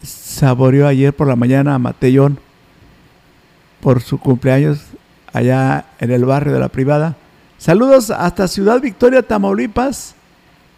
saboreó 0.01 0.87
ayer 0.87 1.15
por 1.15 1.27
la 1.27 1.35
mañana 1.35 1.75
a 1.75 1.79
Matellón 1.79 2.39
por 3.81 4.01
su 4.01 4.19
cumpleaños 4.19 4.79
allá 5.31 5.85
en 5.99 6.11
el 6.11 6.25
barrio 6.25 6.53
de 6.53 6.59
la 6.59 6.69
privada. 6.69 7.15
Saludos 7.57 8.11
hasta 8.11 8.47
Ciudad 8.47 8.81
Victoria, 8.81 9.21
Tamaulipas, 9.21 10.15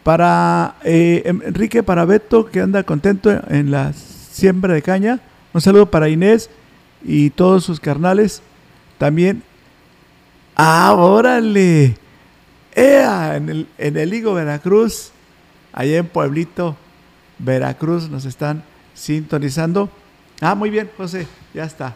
para 0.03 0.75
eh, 0.83 1.23
Enrique, 1.25 1.83
para 1.83 2.05
Beto, 2.05 2.45
que 2.45 2.61
anda 2.61 2.83
contento 2.83 3.29
en 3.49 3.71
la 3.71 3.93
siembra 4.37 4.73
de 4.73 4.81
caña. 4.83 5.19
Un 5.53 5.61
saludo 5.61 5.89
para 5.89 6.09
Inés 6.09 6.49
y 7.03 7.31
todos 7.31 7.63
sus 7.63 7.79
carnales. 7.79 8.43
También, 8.99 9.41
¡ah, 10.55 10.93
órale! 10.95 11.97
¡Ea! 12.75 13.35
En 13.35 13.49
el, 13.49 13.67
en 13.79 13.97
el 13.97 14.13
Higo 14.13 14.35
Veracruz, 14.35 15.11
allá 15.73 15.97
en 15.97 16.07
Pueblito, 16.07 16.77
Veracruz, 17.39 18.09
nos 18.09 18.25
están 18.25 18.63
sintonizando. 18.93 19.89
Ah, 20.39 20.53
muy 20.53 20.69
bien, 20.69 20.89
José, 20.95 21.27
ya 21.53 21.63
está. 21.63 21.95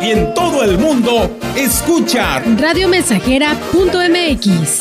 Y 0.00 0.10
en 0.10 0.34
todo 0.34 0.62
el 0.62 0.78
mundo, 0.78 1.38
escucha 1.56 2.40
radiomensajera.mx. 2.40 4.78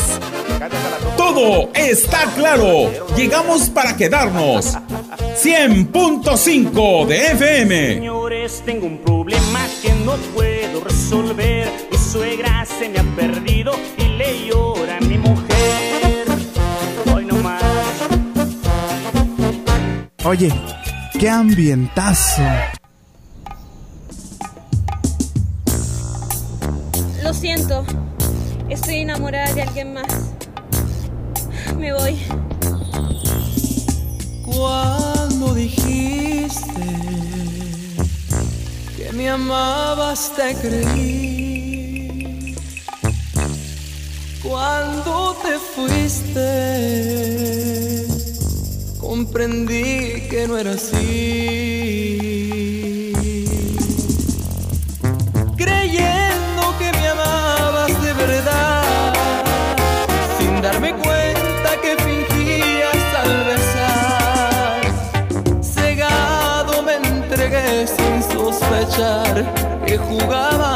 Todo 1.18 1.70
está 1.74 2.26
claro. 2.36 2.91
Llegamos 3.16 3.70
para 3.70 3.95
quedarnos. 3.95 4.76
100.5 5.41 7.05
de 7.07 7.28
FM. 7.32 7.93
Señores, 7.95 8.61
tengo 8.66 8.86
un 8.88 8.97
problema 8.99 9.59
que 9.82 9.91
no 10.05 10.13
puedo 10.34 10.82
resolver. 10.84 11.70
Mi 11.91 11.97
suegra 11.97 12.66
se 12.66 12.89
me 12.89 12.99
ha 12.99 13.03
perdido 13.16 13.74
y 13.97 14.03
le 14.18 14.47
llora 14.47 14.97
a 14.97 15.01
mi 15.01 15.18
mujer. 15.18 16.26
Hoy 17.13 17.26
no 17.26 17.36
más. 17.38 17.61
Oye, 20.24 20.51
qué 21.20 21.30
ambientazo. 21.30 22.41
Siento, 27.56 27.86
estoy 28.70 28.97
enamorada 28.97 29.51
de 29.53 29.62
alguien 29.62 29.93
más. 29.93 30.06
Me 31.78 31.93
voy. 31.93 32.18
Cuando 34.43 35.53
dijiste 35.53 36.82
que 38.97 39.14
me 39.14 39.30
amabas 39.30 40.34
te 40.36 40.53
creí. 40.56 42.56
Cuando 44.43 45.38
te 45.41 45.58
fuiste 45.76 46.49
comprendí 48.99 50.28
que 50.30 50.45
no 50.47 50.58
era 50.58 50.72
así. 50.72 50.95
Creyendo 55.58 56.24
que 70.28 70.74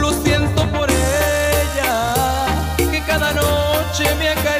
Lo 0.00 0.10
siento 0.24 0.68
por 0.72 0.90
ella, 0.90 2.14
que 2.76 3.00
cada 3.06 3.32
noche 3.32 4.14
me 4.16 4.30
ha. 4.30 4.59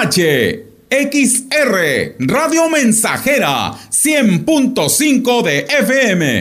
HH. 0.00 0.70
XR, 0.90 2.16
Radio 2.18 2.68
Mensajera, 2.68 3.72
100.5 3.90 5.42
de 5.42 5.66
FM. 5.68 6.38